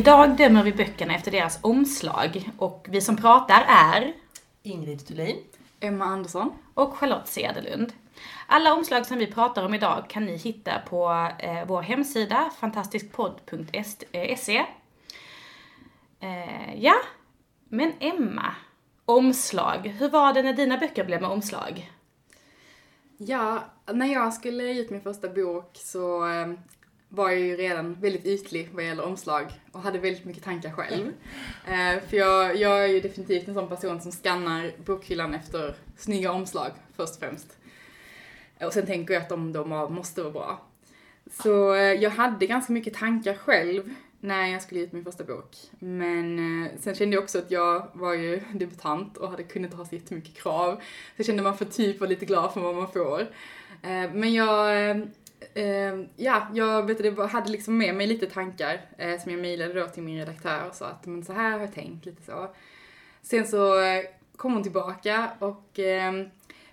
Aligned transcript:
Idag 0.00 0.36
dömer 0.36 0.62
vi 0.62 0.72
böckerna 0.72 1.14
efter 1.14 1.30
deras 1.30 1.58
omslag 1.62 2.50
och 2.58 2.86
vi 2.90 3.00
som 3.00 3.16
pratar 3.16 3.64
är 3.68 4.12
Ingrid 4.62 5.06
Thulin. 5.06 5.36
Emma 5.80 6.04
Andersson. 6.04 6.52
och 6.74 6.96
Charlotte 6.96 7.28
Cederlund. 7.28 7.92
Alla 8.46 8.74
omslag 8.74 9.06
som 9.06 9.18
vi 9.18 9.26
pratar 9.26 9.64
om 9.64 9.74
idag 9.74 10.04
kan 10.08 10.24
ni 10.24 10.36
hitta 10.36 10.72
på 10.88 11.28
eh, 11.38 11.64
vår 11.66 11.82
hemsida 11.82 12.50
fantastiskpodd.se. 12.60 14.66
Eh, 16.20 16.74
ja, 16.76 16.94
men 17.68 17.92
Emma, 18.00 18.54
omslag. 19.04 19.94
Hur 19.98 20.08
var 20.08 20.32
det 20.32 20.42
när 20.42 20.52
dina 20.52 20.76
böcker 20.76 21.04
blev 21.04 21.20
med 21.20 21.30
omslag? 21.30 21.92
Ja, 23.16 23.64
när 23.92 24.06
jag 24.06 24.34
skulle 24.34 24.64
ge 24.64 24.80
ut 24.80 24.90
min 24.90 25.02
första 25.02 25.28
bok 25.28 25.70
så 25.74 26.28
eh, 26.28 26.46
var 27.12 27.30
jag 27.30 27.40
ju 27.40 27.56
redan 27.56 27.94
väldigt 27.94 28.26
ytlig 28.26 28.68
vad 28.72 28.84
gäller 28.84 29.04
omslag 29.04 29.46
och 29.72 29.80
hade 29.80 29.98
väldigt 29.98 30.24
mycket 30.24 30.44
tankar 30.44 30.70
själv. 30.70 31.06
Eh, 31.66 32.02
för 32.08 32.16
jag, 32.16 32.56
jag 32.56 32.84
är 32.84 32.88
ju 32.88 33.00
definitivt 33.00 33.48
en 33.48 33.54
sån 33.54 33.68
person 33.68 34.00
som 34.00 34.12
skannar 34.12 34.72
bokhyllan 34.84 35.34
efter 35.34 35.74
snygga 35.96 36.32
omslag 36.32 36.70
först 36.96 37.12
och 37.14 37.20
främst. 37.20 37.56
Och 38.60 38.72
sen 38.72 38.86
tänker 38.86 39.14
jag 39.14 39.22
att 39.22 39.28
de, 39.28 39.52
de 39.52 39.68
måste 39.68 40.22
vara 40.22 40.32
bra. 40.32 40.60
Så 41.30 41.74
eh, 41.74 41.80
jag 41.80 42.10
hade 42.10 42.46
ganska 42.46 42.72
mycket 42.72 42.94
tankar 42.94 43.34
själv 43.34 43.94
när 44.20 44.46
jag 44.46 44.62
skulle 44.62 44.80
ge 44.80 44.86
ut 44.86 44.92
min 44.92 45.04
första 45.04 45.24
bok. 45.24 45.56
Men 45.78 46.38
eh, 46.64 46.70
sen 46.80 46.94
kände 46.94 47.16
jag 47.16 47.22
också 47.22 47.38
att 47.38 47.50
jag 47.50 47.88
var 47.92 48.14
ju 48.14 48.40
debutant 48.52 49.16
och 49.16 49.30
hade 49.30 49.42
kunnat 49.42 49.74
ha 49.74 49.84
så 49.86 49.94
jättemycket 49.94 50.34
krav. 50.34 50.76
Så 50.76 50.82
jag 51.16 51.26
kände 51.26 51.42
man 51.42 51.58
får 51.58 51.64
typ 51.64 52.00
vara 52.00 52.10
lite 52.10 52.26
glad 52.26 52.52
för 52.52 52.60
vad 52.60 52.74
man 52.74 52.92
får. 52.92 53.20
Eh, 53.82 54.12
Men 54.12 54.34
jag, 54.34 55.08
eh, 55.54 56.00
ja, 56.16 56.48
jag 56.54 56.86
vet 56.86 57.04
jag 57.04 57.26
hade 57.26 57.50
liksom 57.50 57.78
med 57.78 57.94
mig 57.94 58.06
lite 58.06 58.26
tankar 58.26 58.80
eh, 58.98 59.20
som 59.20 59.32
jag 59.32 59.40
mejlade 59.40 59.80
då 59.80 59.86
till 59.86 60.02
min 60.02 60.18
redaktör 60.18 60.68
och 60.68 60.74
sa 60.74 60.86
att 60.86 61.06
men 61.06 61.24
så 61.24 61.32
här 61.32 61.50
har 61.50 61.60
jag 61.60 61.74
tänkt, 61.74 62.06
lite 62.06 62.22
så. 62.22 62.48
Sen 63.22 63.46
så 63.46 63.80
eh, 63.80 64.04
kom 64.36 64.52
hon 64.52 64.62
tillbaka 64.62 65.30
och 65.38 65.78
eh, 65.78 66.12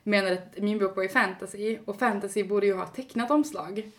menade 0.03 0.33
att 0.33 0.57
min 0.57 0.79
bok 0.79 0.95
var 0.95 1.03
ju 1.03 1.09
fantasy 1.09 1.77
och 1.85 1.99
fantasy 1.99 2.43
borde 2.43 2.65
ju 2.65 2.73
ha 2.73 2.85
tecknat 2.85 3.31
omslag. 3.31 3.91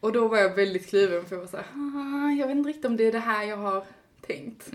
Och 0.00 0.12
då 0.12 0.28
var 0.28 0.38
jag 0.38 0.54
väldigt 0.54 0.88
kluven 0.88 1.24
för 1.24 1.36
jag 1.36 1.40
var 1.40 1.48
såhär, 1.48 1.66
ah, 1.74 2.30
jag 2.30 2.46
vet 2.46 2.56
inte 2.56 2.68
riktigt 2.68 2.84
om 2.84 2.96
det 2.96 3.04
är 3.04 3.12
det 3.12 3.18
här 3.18 3.44
jag 3.44 3.56
har 3.56 3.84
tänkt. 4.20 4.70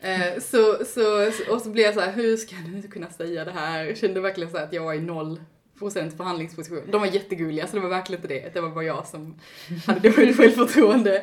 Eh, 0.00 0.40
så, 0.40 0.84
så, 0.84 1.26
och 1.54 1.60
så 1.60 1.70
blev 1.70 1.84
jag 1.84 1.94
så 1.94 2.00
här, 2.00 2.12
hur 2.12 2.36
ska 2.36 2.56
jag 2.56 2.68
nu 2.68 2.82
kunna 2.82 3.10
säga 3.10 3.44
det 3.44 3.50
här? 3.50 3.84
Jag 3.84 3.96
kände 3.96 4.20
verkligen 4.20 4.50
så 4.50 4.58
att 4.58 4.72
jag 4.72 4.82
var 4.82 4.94
i 4.94 5.00
noll 5.00 5.40
procent 5.78 6.16
förhandlingsposition. 6.16 6.90
De 6.90 7.00
var 7.00 7.08
jättegulliga 7.08 7.66
så 7.66 7.76
det 7.76 7.82
var 7.82 7.88
verkligen 7.88 8.22
inte 8.22 8.34
det. 8.34 8.54
Det 8.54 8.60
var 8.60 8.70
bara 8.70 8.84
jag 8.84 9.06
som 9.06 9.34
hade 9.86 10.10
dåligt 10.10 10.36
självförtroende. 10.36 11.16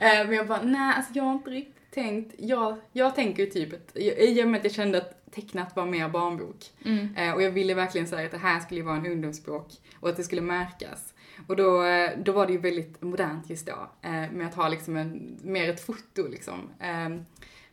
Eh, 0.00 0.26
men 0.26 0.32
jag 0.32 0.46
bara, 0.46 0.62
nej 0.62 0.94
alltså 0.96 1.12
jag 1.14 1.24
har 1.24 1.32
inte 1.32 1.50
riktigt 1.50 1.90
tänkt. 1.90 2.34
Jag, 2.38 2.76
jag 2.92 3.14
tänker 3.14 3.42
ju 3.42 3.50
typ 3.50 3.96
i 3.96 4.42
och 4.42 4.48
med 4.48 4.58
att 4.58 4.64
jag 4.64 4.72
kände 4.72 4.98
att 4.98 5.32
tecknat 5.32 5.76
var 5.76 5.86
mer 5.86 6.08
barnbok. 6.08 6.70
Eh, 7.16 7.32
och 7.32 7.42
jag 7.42 7.50
ville 7.50 7.74
verkligen 7.74 8.06
säga 8.06 8.26
att 8.26 8.32
det 8.32 8.38
här 8.38 8.60
skulle 8.60 8.82
vara 8.82 8.96
en 8.96 9.06
ungdomsbok 9.06 9.72
och 10.00 10.08
att 10.08 10.16
det 10.16 10.24
skulle 10.24 10.42
märkas. 10.42 11.14
Och 11.46 11.56
då, 11.56 11.84
eh, 11.84 12.10
då 12.18 12.32
var 12.32 12.46
det 12.46 12.52
ju 12.52 12.58
väldigt 12.58 13.02
modernt 13.02 13.50
just 13.50 13.66
då, 13.66 13.90
med 14.32 14.46
att 14.46 14.54
ha 14.54 14.68
liksom 14.68 14.96
en, 14.96 15.38
mer 15.42 15.70
ett 15.70 15.80
foto 15.80 16.28
liksom, 16.28 16.70
eh, 16.80 17.22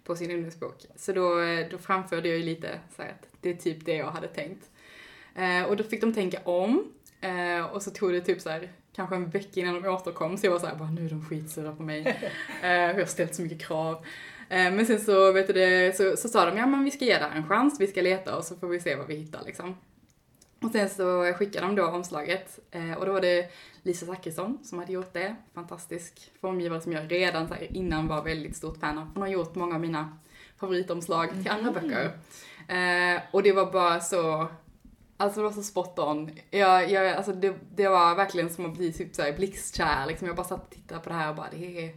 på 0.04 0.16
sin 0.16 0.32
ungdomsbok. 0.32 0.86
Så 0.96 1.14
då, 1.14 1.36
då 1.72 1.78
framförde 1.78 2.30
jag 2.30 2.38
ju 2.38 2.44
lite 2.44 2.80
så 2.96 3.02
här 3.02 3.10
att 3.10 3.28
det 3.42 3.50
är 3.50 3.54
typ 3.54 3.86
det 3.86 3.96
jag 3.96 4.12
hade 4.12 4.28
tänkt. 4.28 4.70
Eh, 5.36 5.64
och 5.64 5.78
då 5.78 5.84
fick 5.84 6.02
de 6.02 6.14
tänka 6.14 6.40
om, 6.44 6.92
eh, 7.22 7.66
och 7.66 7.82
så 7.82 7.92
tog 7.92 8.12
det 8.14 8.22
typ 8.22 8.42
så 8.42 8.50
här 8.50 8.72
kanske 8.96 9.16
en 9.16 9.30
vecka 9.30 9.60
innan 9.60 9.82
de 9.82 9.88
återkom, 9.90 10.38
så 10.38 10.46
jag 10.46 10.52
var 10.52 10.60
så 10.60 10.68
här, 10.68 10.76
bara 10.76 10.92
nu 10.92 11.06
är 11.06 11.10
de 11.10 11.26
skitsura 11.26 11.76
på 11.76 11.84
mig. 11.84 12.32
Eh, 12.64 12.72
jag 12.72 12.94
har 12.94 13.06
ställt 13.06 13.36
så 13.36 13.42
mycket 13.42 13.62
krav. 13.62 13.96
Eh, 14.50 14.72
men 14.72 14.86
sen 14.86 15.00
så, 15.00 15.32
vet 15.32 15.48
du 15.48 15.54
det, 15.54 15.98
så, 15.98 16.18
så 16.18 16.30
sa 16.30 16.46
de, 16.46 16.58
ja 16.58 16.66
men 16.66 16.84
vi 16.84 16.92
ska 16.92 17.06
ge 17.06 17.18
det 17.18 17.26
här 17.26 17.38
en 17.38 17.48
chans, 17.48 17.80
vi 17.80 17.88
ska 17.88 18.02
leta 18.02 18.38
och 18.38 18.44
så 18.44 18.56
får 18.56 18.68
vi 18.68 18.80
se 18.80 18.96
vad 18.96 19.08
vi 19.08 19.16
hittar 19.16 19.44
liksom. 19.46 19.76
Och 20.62 20.72
sen 20.72 20.90
så 20.90 21.34
skickade 21.34 21.66
de 21.66 21.76
då 21.76 21.88
omslaget 21.88 22.60
och 22.98 23.06
då 23.06 23.14
var 23.14 23.22
det 23.22 23.52
Lisa 23.84 24.06
Zachrisson 24.06 24.58
som 24.64 24.80
hade 24.80 24.94
gjort 24.94 25.14
det. 25.14 25.36
Fantastisk 25.54 26.32
formgivare 26.42 26.82
som 26.82 26.92
jag 26.92 27.12
redan 27.12 27.48
så 27.48 27.56
innan 27.70 28.08
var 28.08 28.24
väldigt 28.24 28.56
stort 28.56 28.80
fan 28.80 28.98
av. 28.98 29.08
Hon 29.14 29.22
har 29.22 29.30
gjort 29.30 29.56
många 29.56 29.76
av 29.76 29.82
mina 29.82 30.18
favoritomslag 30.58 31.30
till 31.30 31.52
andra 31.52 31.72
böcker. 31.72 32.12
Eh, 32.68 33.22
och 33.32 33.44
det 33.44 33.52
var 33.52 33.72
bara 33.72 34.00
så, 34.00 34.48
alltså 35.20 35.40
det 35.40 35.44
var 35.44 35.52
så 35.52 35.64
spot 35.64 36.00
on. 36.00 36.32
Jag, 36.50 36.92
jag, 36.92 37.08
alltså 37.08 37.32
det, 37.32 37.54
det 37.76 37.88
var 37.88 38.16
verkligen 38.16 38.50
som 38.50 38.66
att 38.66 38.78
bli 38.78 38.94
typ 38.94 39.16
såhär 39.16 39.34
blixtkär 39.34 40.06
liksom. 40.08 40.28
Jag 40.28 40.36
bara 40.36 40.48
satt 40.48 40.64
och 40.64 40.70
tittade 40.70 41.02
på 41.02 41.10
det 41.10 41.16
här 41.16 41.30
och 41.30 41.36
bara 41.36 41.50
det 41.52 41.86
är 41.86 41.94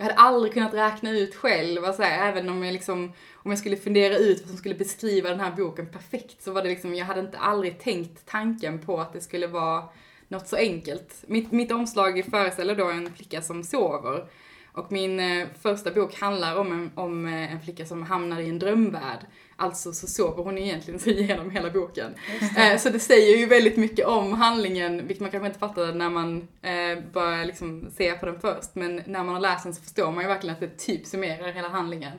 jag 0.00 0.04
hade 0.04 0.18
aldrig 0.18 0.52
kunnat 0.52 0.74
räkna 0.74 1.10
ut 1.10 1.34
själv, 1.34 1.84
alltså, 1.84 2.02
även 2.02 2.48
om 2.48 2.64
jag 2.64 2.72
liksom, 2.72 3.12
om 3.34 3.50
jag 3.50 3.58
skulle 3.58 3.76
fundera 3.76 4.16
ut 4.16 4.40
vad 4.40 4.48
som 4.48 4.56
skulle 4.56 4.74
beskriva 4.74 5.30
den 5.30 5.40
här 5.40 5.50
boken 5.56 5.86
perfekt 5.86 6.42
så 6.42 6.52
var 6.52 6.62
det 6.62 6.68
liksom, 6.68 6.94
jag 6.94 7.06
hade 7.06 7.20
inte 7.20 7.38
aldrig 7.38 7.78
tänkt 7.78 8.26
tanken 8.26 8.78
på 8.78 9.00
att 9.00 9.12
det 9.12 9.20
skulle 9.20 9.46
vara 9.46 9.84
något 10.28 10.48
så 10.48 10.56
enkelt. 10.56 11.24
Mitt, 11.26 11.52
mitt 11.52 11.72
omslag 11.72 12.24
föreställer 12.30 12.74
då 12.74 12.90
en 12.90 13.12
flicka 13.12 13.42
som 13.42 13.64
sover. 13.64 14.26
Och 14.72 14.92
min 14.92 15.20
eh, 15.20 15.46
första 15.62 15.90
bok 15.90 16.14
handlar 16.14 16.56
om 16.56 16.72
en, 16.72 16.90
om 16.94 17.26
eh, 17.26 17.52
en 17.52 17.60
flicka 17.60 17.86
som 17.86 18.02
hamnar 18.02 18.40
i 18.40 18.48
en 18.48 18.58
drömvärld. 18.58 19.20
Alltså 19.56 19.92
så 19.92 20.06
sover 20.06 20.42
hon 20.42 20.58
egentligen 20.58 21.00
sig 21.00 21.20
igenom 21.20 21.50
hela 21.50 21.70
boken. 21.70 22.14
Eh, 22.56 22.78
så 22.78 22.88
det 22.88 22.98
säger 22.98 23.36
ju 23.36 23.46
väldigt 23.46 23.76
mycket 23.76 24.06
om 24.06 24.32
handlingen, 24.32 25.06
vilket 25.06 25.20
man 25.20 25.30
kanske 25.30 25.46
inte 25.46 25.58
fattar 25.58 25.94
när 25.94 26.10
man 26.10 26.48
eh, 26.62 27.04
börjar 27.12 27.44
liksom 27.44 27.90
se 27.96 28.12
på 28.12 28.26
den 28.26 28.40
först. 28.40 28.74
Men 28.74 29.02
när 29.06 29.24
man 29.24 29.34
har 29.34 29.40
läst 29.40 29.64
den 29.64 29.74
så 29.74 29.82
förstår 29.82 30.12
man 30.12 30.24
ju 30.24 30.28
verkligen 30.28 30.54
att 30.54 30.60
det 30.60 30.78
typ 30.78 31.06
summerar 31.06 31.52
hela 31.52 31.68
handlingen. 31.68 32.18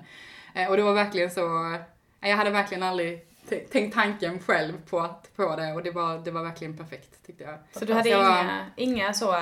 Eh, 0.56 0.69
och 0.69 0.78
det 0.78 0.84
var 0.84 0.94
verkligen 0.94 1.31
så, 1.31 1.73
eh, 2.22 2.29
jag 2.29 2.38
hade 2.38 2.50
verkligen 2.50 2.84
aldrig 2.84 3.25
tänkt 3.72 3.94
tanken 3.94 4.40
själv 4.40 4.74
på, 4.90 5.00
att, 5.00 5.29
på 5.35 5.56
det 5.56 5.72
och 5.74 5.84
det 5.84 5.91
var, 5.91 6.18
det 6.25 6.31
var 6.31 6.44
verkligen 6.44 6.78
perfekt 6.78 7.25
tyckte 7.25 7.44
jag. 7.44 7.53
Så 7.79 7.85
du 7.85 7.94
hade 7.94 8.09
Jag 8.09 8.18
var- 8.24 8.41
inga, 8.41 8.66
inga 8.75 9.13
så 9.13 9.35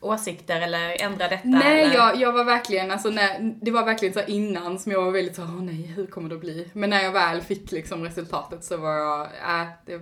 åsikter 0.00 0.60
eller 0.60 1.02
ändra 1.02 1.28
detta? 1.28 1.48
Nej, 1.48 1.82
eller? 1.82 1.94
jag, 1.94 2.16
jag 2.16 2.32
var 2.32 2.44
verkligen, 2.44 2.90
alltså 2.90 3.08
när, 3.10 3.54
det 3.62 3.70
var 3.70 3.84
verkligen 3.84 4.14
så 4.14 4.20
innan 4.26 4.78
som 4.78 4.92
jag 4.92 5.02
var 5.02 5.10
väldigt 5.10 5.36
så 5.36 5.42
åh 5.42 5.62
nej, 5.62 5.82
hur 5.96 6.06
kommer 6.06 6.28
det 6.28 6.34
att 6.34 6.40
bli? 6.40 6.70
Men 6.72 6.90
när 6.90 7.02
jag 7.02 7.12
väl 7.12 7.40
fick 7.40 7.72
liksom 7.72 8.04
resultatet 8.04 8.64
så 8.64 8.76
var 8.76 8.92
jag, 8.96 9.20
äh, 9.22 9.66
det, 9.86 10.00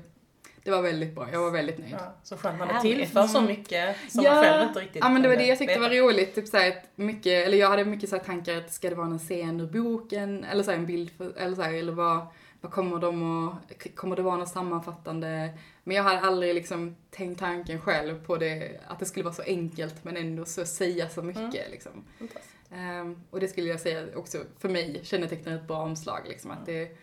det 0.65 0.71
var 0.71 0.83
väldigt 0.83 1.15
bra, 1.15 1.29
jag 1.33 1.41
var 1.41 1.51
väldigt 1.51 1.79
nöjd. 1.79 1.93
Ja, 1.93 2.15
så 2.23 2.37
skönt 2.37 2.59
man 2.59 2.69
det 2.69 2.81
tillför 2.81 3.27
så 3.27 3.41
mycket 3.41 3.97
som 4.09 4.25
man 4.25 4.43
själv 4.45 4.69
inte 4.69 4.81
riktigt 4.81 5.03
ja 5.05 5.09
men 5.09 5.23
det 5.23 5.29
var 5.29 5.37
det 5.37 5.47
jag 5.47 5.59
tyckte 5.59 5.79
var 5.81 5.89
veta. 5.89 6.03
roligt, 6.03 6.34
typ 6.34 6.49
såhär 6.49 6.75
mycket, 6.97 7.47
eller 7.47 7.59
jag 7.59 7.69
hade 7.71 7.84
mycket 7.84 8.09
så 8.11 8.17
här 8.17 8.23
tankar 8.25 8.57
att 8.57 8.73
ska 8.73 8.89
det 8.91 8.95
vara 8.97 9.07
en 9.07 9.19
scen 9.19 9.61
ur 9.61 9.67
boken, 9.67 10.45
eller 10.45 10.63
så 10.63 10.71
här 10.71 10.79
en 10.79 10.87
bild, 10.87 11.11
för, 11.19 11.33
eller 11.39 11.57
så 11.57 11.63
här, 11.63 11.73
eller 11.75 11.93
vad, 11.93 12.27
vad 12.62 12.73
kommer 12.73 12.99
de 12.99 13.49
att, 13.49 13.95
kommer 13.95 14.17
det 14.17 14.23
vara 14.23 14.37
något 14.37 14.49
sammanfattande? 14.49 15.50
Men 15.84 15.97
jag 15.97 16.05
hade 16.05 16.21
aldrig 16.21 16.55
liksom 16.55 16.97
tänkt 17.11 17.39
tanken 17.39 17.81
själv 17.81 18.27
på 18.27 18.37
det, 18.37 18.81
att 18.87 18.99
det 18.99 19.05
skulle 19.06 19.25
vara 19.25 19.34
så 19.34 19.43
enkelt 19.43 20.05
men 20.05 20.17
ändå 20.17 20.45
så 20.45 20.65
säga 20.65 21.09
så 21.09 21.22
mycket 21.22 21.71
liksom. 21.71 22.05
Fantastiskt. 22.19 22.56
Ehm, 22.71 23.22
och 23.31 23.41
det 23.41 23.48
skulle 23.48 23.69
jag 23.69 23.81
säga 23.81 24.07
också 24.15 24.39
för 24.59 24.69
mig 24.69 25.01
kännetecknar 25.03 25.54
ett 25.54 25.66
bra 25.66 25.78
omslag. 25.78 26.21
Liksom, 26.28 26.51
att 26.51 26.66
det, 26.66 26.97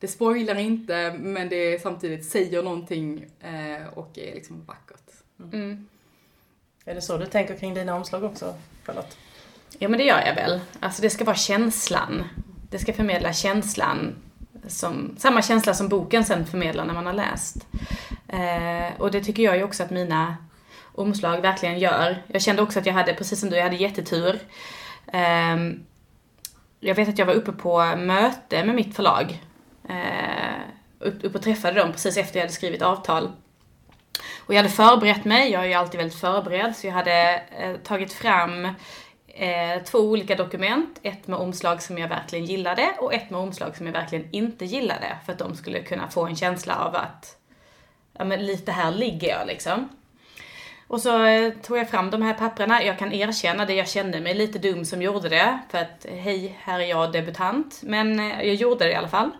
det 0.00 0.08
spoilar 0.08 0.54
inte 0.58 1.16
men 1.20 1.48
det 1.48 1.82
samtidigt 1.82 2.26
säger 2.26 2.62
någonting 2.62 3.26
eh, 3.40 3.88
och 3.94 4.18
är 4.18 4.34
liksom 4.34 4.64
vackert. 4.64 5.10
Mm. 5.52 5.88
Är 6.84 6.94
det 6.94 7.00
så 7.00 7.18
du 7.18 7.26
tänker 7.26 7.56
kring 7.56 7.74
dina 7.74 7.94
omslag 7.94 8.24
också, 8.24 8.54
Charlotte? 8.84 9.18
Ja 9.78 9.88
men 9.88 9.98
det 9.98 10.04
gör 10.04 10.20
jag 10.26 10.34
väl. 10.34 10.60
Alltså 10.80 11.02
det 11.02 11.10
ska 11.10 11.24
vara 11.24 11.36
känslan. 11.36 12.24
Det 12.70 12.78
ska 12.78 12.92
förmedla 12.92 13.32
känslan. 13.32 14.14
Som, 14.66 15.16
samma 15.18 15.42
känsla 15.42 15.74
som 15.74 15.88
boken 15.88 16.24
sen 16.24 16.46
förmedlar 16.46 16.84
när 16.84 16.94
man 16.94 17.06
har 17.06 17.12
läst. 17.12 17.56
Eh, 18.28 19.00
och 19.00 19.10
det 19.10 19.20
tycker 19.20 19.42
jag 19.42 19.56
ju 19.56 19.64
också 19.64 19.82
att 19.82 19.90
mina 19.90 20.36
omslag 20.94 21.40
verkligen 21.40 21.78
gör. 21.78 22.22
Jag 22.26 22.42
kände 22.42 22.62
också 22.62 22.78
att 22.78 22.86
jag 22.86 22.94
hade, 22.94 23.14
precis 23.14 23.40
som 23.40 23.50
du, 23.50 23.56
jag 23.56 23.62
hade 23.62 23.76
jättetur. 23.76 24.40
Eh, 25.06 25.56
jag 26.80 26.94
vet 26.94 27.08
att 27.08 27.18
jag 27.18 27.26
var 27.26 27.34
uppe 27.34 27.52
på 27.52 27.96
möte 27.96 28.64
med 28.64 28.74
mitt 28.74 28.96
förlag. 28.96 29.42
Eh, 29.88 30.60
upp, 30.98 31.24
upp 31.24 31.34
och 31.34 31.42
träffade 31.42 31.80
dem 31.80 31.92
precis 31.92 32.16
efter 32.16 32.38
jag 32.38 32.42
hade 32.42 32.52
skrivit 32.52 32.82
avtal. 32.82 33.32
Och 34.46 34.54
jag 34.54 34.56
hade 34.56 34.68
förberett 34.68 35.24
mig, 35.24 35.52
jag 35.52 35.62
är 35.62 35.66
ju 35.66 35.74
alltid 35.74 35.98
väldigt 35.98 36.20
förberedd, 36.20 36.76
så 36.76 36.86
jag 36.86 36.94
hade 36.94 37.42
eh, 37.58 37.76
tagit 37.76 38.12
fram 38.12 38.68
eh, 39.36 39.82
två 39.82 39.98
olika 39.98 40.34
dokument. 40.34 40.98
Ett 41.02 41.26
med 41.26 41.38
omslag 41.38 41.82
som 41.82 41.98
jag 41.98 42.08
verkligen 42.08 42.44
gillade 42.44 42.94
och 42.98 43.14
ett 43.14 43.30
med 43.30 43.40
omslag 43.40 43.76
som 43.76 43.86
jag 43.86 43.92
verkligen 43.92 44.28
inte 44.30 44.64
gillade. 44.64 45.18
För 45.24 45.32
att 45.32 45.38
de 45.38 45.54
skulle 45.54 45.82
kunna 45.82 46.08
få 46.08 46.26
en 46.26 46.36
känsla 46.36 46.76
av 46.76 46.96
att, 46.96 47.36
ja 48.18 48.24
men 48.24 48.46
lite 48.46 48.72
här 48.72 48.92
ligger 48.92 49.28
jag 49.28 49.46
liksom. 49.46 49.88
Och 50.88 51.00
så 51.00 51.24
eh, 51.24 51.52
tog 51.52 51.78
jag 51.78 51.90
fram 51.90 52.10
de 52.10 52.22
här 52.22 52.34
papperna. 52.34 52.82
Jag 52.82 52.98
kan 52.98 53.12
erkänna 53.12 53.64
det, 53.64 53.74
jag 53.74 53.88
kände 53.88 54.20
mig 54.20 54.34
lite 54.34 54.58
dum 54.58 54.84
som 54.84 55.02
gjorde 55.02 55.28
det. 55.28 55.58
För 55.70 55.78
att 55.78 56.06
eh, 56.06 56.14
hej, 56.14 56.58
här 56.60 56.80
är 56.80 56.84
jag 56.84 57.12
debutant. 57.12 57.80
Men 57.82 58.20
eh, 58.20 58.42
jag 58.42 58.54
gjorde 58.54 58.84
det 58.84 58.90
i 58.90 58.94
alla 58.94 59.08
fall. 59.08 59.30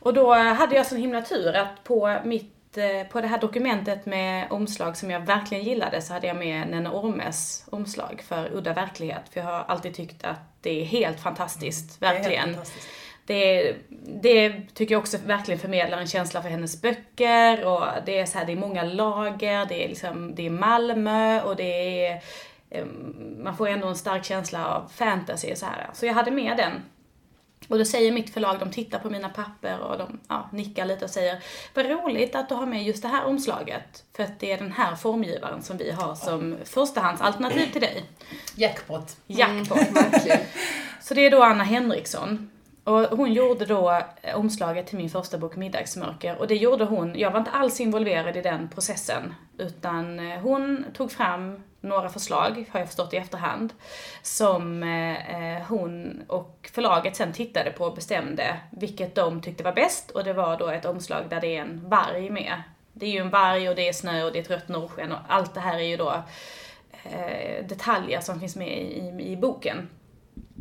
Och 0.00 0.14
då 0.14 0.34
hade 0.34 0.76
jag 0.76 0.86
sån 0.86 0.98
himla 0.98 1.22
tur 1.22 1.56
att 1.56 1.84
på 1.84 2.20
mitt 2.24 2.53
på 3.12 3.20
det 3.20 3.26
här 3.26 3.38
dokumentet 3.38 4.06
med 4.06 4.46
omslag 4.52 4.96
som 4.96 5.10
jag 5.10 5.20
verkligen 5.20 5.64
gillade 5.64 6.02
så 6.02 6.12
hade 6.12 6.26
jag 6.26 6.36
med 6.36 6.68
Nene 6.68 6.90
Ormes 6.90 7.64
omslag 7.70 8.22
för 8.28 8.52
Udda 8.56 8.72
verklighet. 8.72 9.22
För 9.30 9.40
jag 9.40 9.46
har 9.46 9.64
alltid 9.68 9.94
tyckt 9.94 10.24
att 10.24 10.40
det 10.60 10.80
är 10.80 10.84
helt 10.84 11.20
fantastiskt, 11.20 12.00
Det 12.00 12.06
helt 12.06 12.18
verkligen. 12.18 12.44
fantastiskt. 12.54 12.88
Det, 13.26 13.74
det 14.22 14.52
tycker 14.74 14.94
jag 14.94 15.00
också 15.00 15.18
verkligen 15.26 15.58
förmedlar 15.60 15.98
en 15.98 16.06
känsla 16.06 16.42
för 16.42 16.48
hennes 16.48 16.82
böcker 16.82 17.64
och 17.66 17.84
det 18.06 18.18
är 18.18 18.26
så 18.26 18.38
här, 18.38 18.44
det 18.46 18.52
är 18.52 18.56
många 18.56 18.82
lager, 18.82 19.66
det 19.66 19.84
är 19.84 19.88
liksom, 19.88 20.34
det 20.34 20.46
är 20.46 20.50
Malmö 20.50 21.42
och 21.42 21.56
det 21.56 22.06
är, 22.06 22.22
eh, 22.70 22.84
man 23.38 23.56
får 23.56 23.68
ändå 23.68 23.88
en 23.88 23.96
stark 23.96 24.24
känsla 24.24 24.66
av 24.66 24.88
fantasy 24.94 25.54
så 25.56 25.66
här. 25.66 25.86
Så 25.92 26.06
jag 26.06 26.14
hade 26.14 26.30
med 26.30 26.56
den. 26.56 26.72
Och 27.68 27.78
då 27.78 27.84
säger 27.84 28.12
mitt 28.12 28.30
förlag, 28.34 28.58
de 28.58 28.70
tittar 28.70 28.98
på 28.98 29.10
mina 29.10 29.28
papper 29.28 29.80
och 29.80 29.98
de 29.98 30.20
ja, 30.28 30.48
nickar 30.52 30.84
lite 30.84 31.04
och 31.04 31.10
säger 31.10 31.42
Vad 31.74 31.86
roligt 31.86 32.34
att 32.34 32.48
du 32.48 32.54
har 32.54 32.66
med 32.66 32.84
just 32.84 33.02
det 33.02 33.08
här 33.08 33.24
omslaget. 33.24 34.04
För 34.16 34.22
att 34.22 34.40
det 34.40 34.52
är 34.52 34.58
den 34.58 34.72
här 34.72 34.96
formgivaren 34.96 35.62
som 35.62 35.76
vi 35.76 35.90
har 35.90 36.14
som 36.14 36.56
förstahandsalternativ 36.64 37.72
till 37.72 37.80
dig. 37.80 38.04
Jackpot. 38.54 39.16
Jackpot. 39.26 39.78
Verkligen. 39.78 40.40
Så 41.00 41.14
det 41.14 41.26
är 41.26 41.30
då 41.30 41.42
Anna 41.42 41.64
Henriksson. 41.64 42.50
Och 42.84 43.00
hon 43.00 43.32
gjorde 43.32 43.66
då 43.66 44.02
eh, 44.22 44.36
omslaget 44.36 44.86
till 44.86 44.98
min 44.98 45.10
första 45.10 45.38
bok 45.38 45.56
Middagsmörker. 45.56 46.36
Och 46.36 46.48
det 46.48 46.54
gjorde 46.54 46.84
hon, 46.84 47.18
jag 47.18 47.30
var 47.30 47.38
inte 47.38 47.50
alls 47.50 47.80
involverad 47.80 48.36
i 48.36 48.42
den 48.42 48.68
processen. 48.68 49.34
Utan 49.58 50.18
eh, 50.18 50.38
hon 50.38 50.84
tog 50.94 51.12
fram 51.12 51.62
några 51.84 52.08
förslag, 52.08 52.64
har 52.70 52.80
jag 52.80 52.88
förstått 52.88 53.14
i 53.14 53.16
efterhand. 53.16 53.72
Som 54.22 54.82
eh, 54.82 55.56
eh, 55.56 55.62
hon 55.62 56.22
och 56.28 56.70
förlaget 56.72 57.16
sen 57.16 57.32
tittade 57.32 57.70
på 57.70 57.84
och 57.84 57.94
bestämde 57.94 58.56
vilket 58.70 59.14
de 59.14 59.42
tyckte 59.42 59.64
var 59.64 59.72
bäst. 59.72 60.10
Och 60.10 60.24
det 60.24 60.32
var 60.32 60.58
då 60.58 60.68
ett 60.68 60.84
omslag 60.84 61.24
där 61.28 61.40
det 61.40 61.56
är 61.56 61.60
en 61.60 61.88
varg 61.88 62.30
med. 62.30 62.62
Det 62.92 63.06
är 63.06 63.10
ju 63.10 63.18
en 63.18 63.30
varg 63.30 63.68
och 63.68 63.74
det 63.74 63.88
är 63.88 63.92
snö 63.92 64.24
och 64.24 64.32
det 64.32 64.38
är 64.38 64.42
ett 64.42 64.50
rött 64.50 64.68
norrsken 64.68 65.12
och 65.12 65.18
allt 65.28 65.54
det 65.54 65.60
här 65.60 65.78
är 65.78 65.84
ju 65.84 65.96
då 65.96 66.22
eh, 67.04 67.66
detaljer 67.66 68.20
som 68.20 68.40
finns 68.40 68.56
med 68.56 68.78
i, 68.78 68.98
i, 69.20 69.32
i 69.32 69.36
boken. 69.36 69.88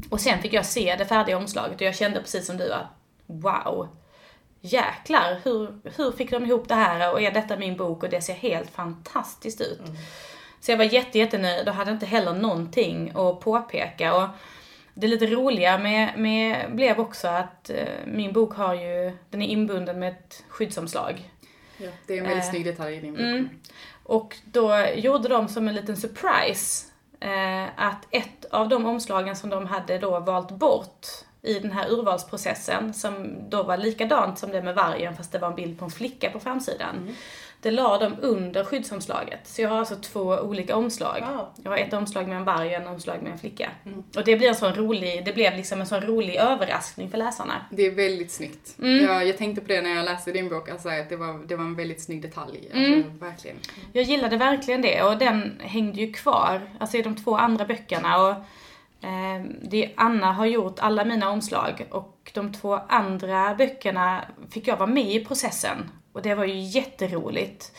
Och 0.09 0.21
sen 0.21 0.41
fick 0.41 0.53
jag 0.53 0.65
se 0.65 0.95
det 0.97 1.05
färdiga 1.05 1.37
omslaget 1.37 1.75
och 1.75 1.81
jag 1.81 1.95
kände 1.95 2.19
precis 2.19 2.45
som 2.45 2.57
du 2.57 2.73
att 2.73 2.87
wow, 3.25 3.87
jäklar, 4.61 5.39
hur, 5.43 5.79
hur 5.97 6.11
fick 6.11 6.31
de 6.31 6.45
ihop 6.45 6.67
det 6.67 6.75
här 6.75 7.11
och 7.11 7.21
är 7.21 7.31
detta 7.31 7.57
min 7.57 7.77
bok 7.77 8.03
och 8.03 8.09
det 8.09 8.21
ser 8.21 8.33
helt 8.33 8.69
fantastiskt 8.69 9.61
ut. 9.61 9.79
Mm. 9.79 9.95
Så 10.63 10.71
jag 10.71 10.77
var 10.77 10.86
jätte, 10.86 11.18
jättenöjd 11.19 11.68
och 11.68 11.75
hade 11.75 11.92
inte 11.92 12.06
heller 12.06 12.33
någonting 12.33 13.12
att 13.15 13.39
påpeka. 13.39 14.15
Och 14.15 14.30
det 14.94 15.07
lite 15.07 15.27
roliga 15.27 15.77
med, 15.77 16.18
med 16.18 16.75
blev 16.75 17.00
också 17.00 17.27
att 17.27 17.69
eh, 17.69 17.88
min 18.06 18.33
bok 18.33 18.56
har 18.56 18.74
ju, 18.74 19.12
den 19.30 19.42
är 19.42 19.48
inbunden 19.48 20.00
med 20.00 20.10
ett 20.12 20.44
skyddsomslag. 20.50 21.30
Ja, 21.77 21.89
det 22.07 22.13
är 22.13 22.18
en 22.18 22.24
väldigt 22.24 22.45
Eh, 22.45 22.50
snygg 22.50 22.65
detalj 22.65 22.95
i 22.95 23.00
din 23.00 23.12
bok. 23.12 23.21
Mm. 23.21 23.50
Och 24.04 24.38
då 24.45 24.86
gjorde 24.95 25.27
de 25.27 25.48
som 25.48 25.68
en 25.68 25.75
liten 25.75 25.98
surprise 25.98 26.86
eh, 27.19 27.63
att 27.75 28.07
ett 28.12 28.45
av 28.51 28.69
de 28.69 28.86
omslagen 28.86 29.36
som 29.36 29.50
de 29.50 29.65
hade 29.65 29.98
då 29.98 30.19
valt 30.19 30.51
bort 30.51 31.07
i 31.42 31.60
den 31.60 31.71
här 31.71 31.92
urvalsprocessen, 31.92 32.94
som 32.94 33.36
då 33.50 33.63
var 33.63 33.77
likadant 33.77 34.39
som 34.39 34.51
det 34.51 34.62
med 34.62 34.75
vargen 34.75 35.15
fast 35.15 35.31
det 35.31 35.39
var 35.39 35.48
en 35.48 35.56
bild 35.56 35.80
på 35.80 35.86
en 35.86 35.92
flicka 35.92 36.30
på 36.30 36.39
framsidan. 36.39 37.15
Det 37.63 37.71
la 37.71 37.98
de 37.98 38.15
under 38.21 38.63
skyddsomslaget. 38.63 39.39
Så 39.44 39.62
jag 39.62 39.69
har 39.69 39.77
alltså 39.77 39.95
två 39.95 40.21
olika 40.21 40.75
omslag. 40.75 41.24
Wow. 41.31 41.48
Jag 41.63 41.71
har 41.71 41.77
ett 41.77 41.94
omslag 41.94 42.27
med 42.27 42.38
en 42.38 42.44
varg 42.44 42.68
och 42.68 42.81
en 42.81 42.88
omslag 42.88 43.21
med 43.21 43.31
en 43.31 43.38
flicka. 43.38 43.69
Och 44.15 44.24
det 44.25 44.36
blir 44.36 44.48
en 44.48 44.56
sån 44.56 44.74
rolig, 44.74 45.25
det 45.25 45.33
blev 45.33 45.57
liksom 45.57 45.80
en 45.81 45.88
sån 45.88 46.01
rolig 46.01 46.36
överraskning 46.36 47.10
för 47.10 47.18
läsarna. 47.18 47.65
Det 47.69 47.86
är 47.86 47.92
väldigt 47.92 48.31
snyggt. 48.31 48.75
Mm. 48.80 49.06
Jag, 49.06 49.27
jag 49.27 49.38
tänkte 49.38 49.62
på 49.62 49.68
det 49.68 49.81
när 49.81 49.95
jag 49.95 50.06
läste 50.06 50.31
din 50.31 50.50
bok, 50.50 50.69
alltså, 50.69 50.89
att 50.89 51.10
det 51.10 51.15
var, 51.15 51.48
det 51.48 51.56
var 51.56 51.63
en 51.63 51.75
väldigt 51.75 52.01
snygg 52.01 52.21
detalj. 52.21 52.60
Alltså, 52.63 52.94
Mm. 52.94 53.18
Verkligen. 53.19 53.57
Jag 53.94 54.04
gillade 54.04 54.38
verkligen 54.38 54.81
det 54.81 55.04
och 55.04 55.18
den 55.18 55.60
hängde 55.60 56.01
ju 56.01 56.13
kvar, 56.13 56.62
alltså 56.80 56.98
i 56.98 57.01
de 57.01 57.15
två 57.15 57.38
andra 57.38 57.65
böckerna. 57.65 58.18
Och, 58.18 58.31
eh, 59.07 59.44
det, 59.62 59.92
Anna 59.95 60.33
har 60.33 60.45
gjort 60.45 60.80
alla 60.80 61.06
mina 61.06 61.30
omslag 61.30 61.88
och 61.92 62.31
de 62.33 62.54
två 62.54 62.80
andra 62.89 63.56
böckerna 63.56 64.25
fick 64.51 64.68
jag 64.68 64.77
vara 64.77 64.89
med 64.89 65.12
i 65.12 65.25
processen. 65.25 65.89
Och 66.13 66.21
det 66.21 66.36
var 66.36 66.45
ju 66.45 66.60
jätteroligt. 66.60 67.71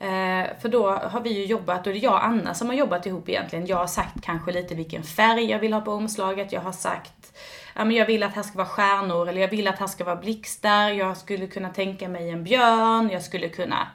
Eh, 0.00 0.60
för 0.60 0.68
då 0.68 0.90
har 0.90 1.20
vi 1.20 1.30
ju 1.30 1.44
jobbat, 1.44 1.86
och 1.86 1.92
det 1.92 1.98
är 1.98 2.02
jag 2.02 2.12
och 2.12 2.24
Anna 2.24 2.54
som 2.54 2.68
har 2.68 2.74
jobbat 2.74 3.06
ihop 3.06 3.28
egentligen. 3.28 3.66
Jag 3.66 3.76
har 3.76 3.86
sagt 3.86 4.22
kanske 4.22 4.52
lite 4.52 4.74
vilken 4.74 5.02
färg 5.02 5.44
jag 5.44 5.58
vill 5.58 5.72
ha 5.72 5.80
på 5.80 5.92
omslaget. 5.92 6.52
Jag 6.52 6.60
har 6.60 6.72
sagt, 6.72 7.38
ja 7.74 7.84
men 7.84 7.96
jag 7.96 8.06
vill 8.06 8.22
att 8.22 8.34
här 8.34 8.42
ska 8.42 8.58
vara 8.58 8.68
stjärnor, 8.68 9.28
eller 9.28 9.40
jag 9.40 9.48
vill 9.48 9.68
att 9.68 9.78
här 9.78 9.86
ska 9.86 10.04
vara 10.04 10.16
blixtar. 10.16 10.90
Jag 10.90 11.16
skulle 11.16 11.46
kunna 11.46 11.70
tänka 11.70 12.08
mig 12.08 12.30
en 12.30 12.44
björn, 12.44 13.10
jag 13.10 13.22
skulle 13.22 13.48
kunna, 13.48 13.88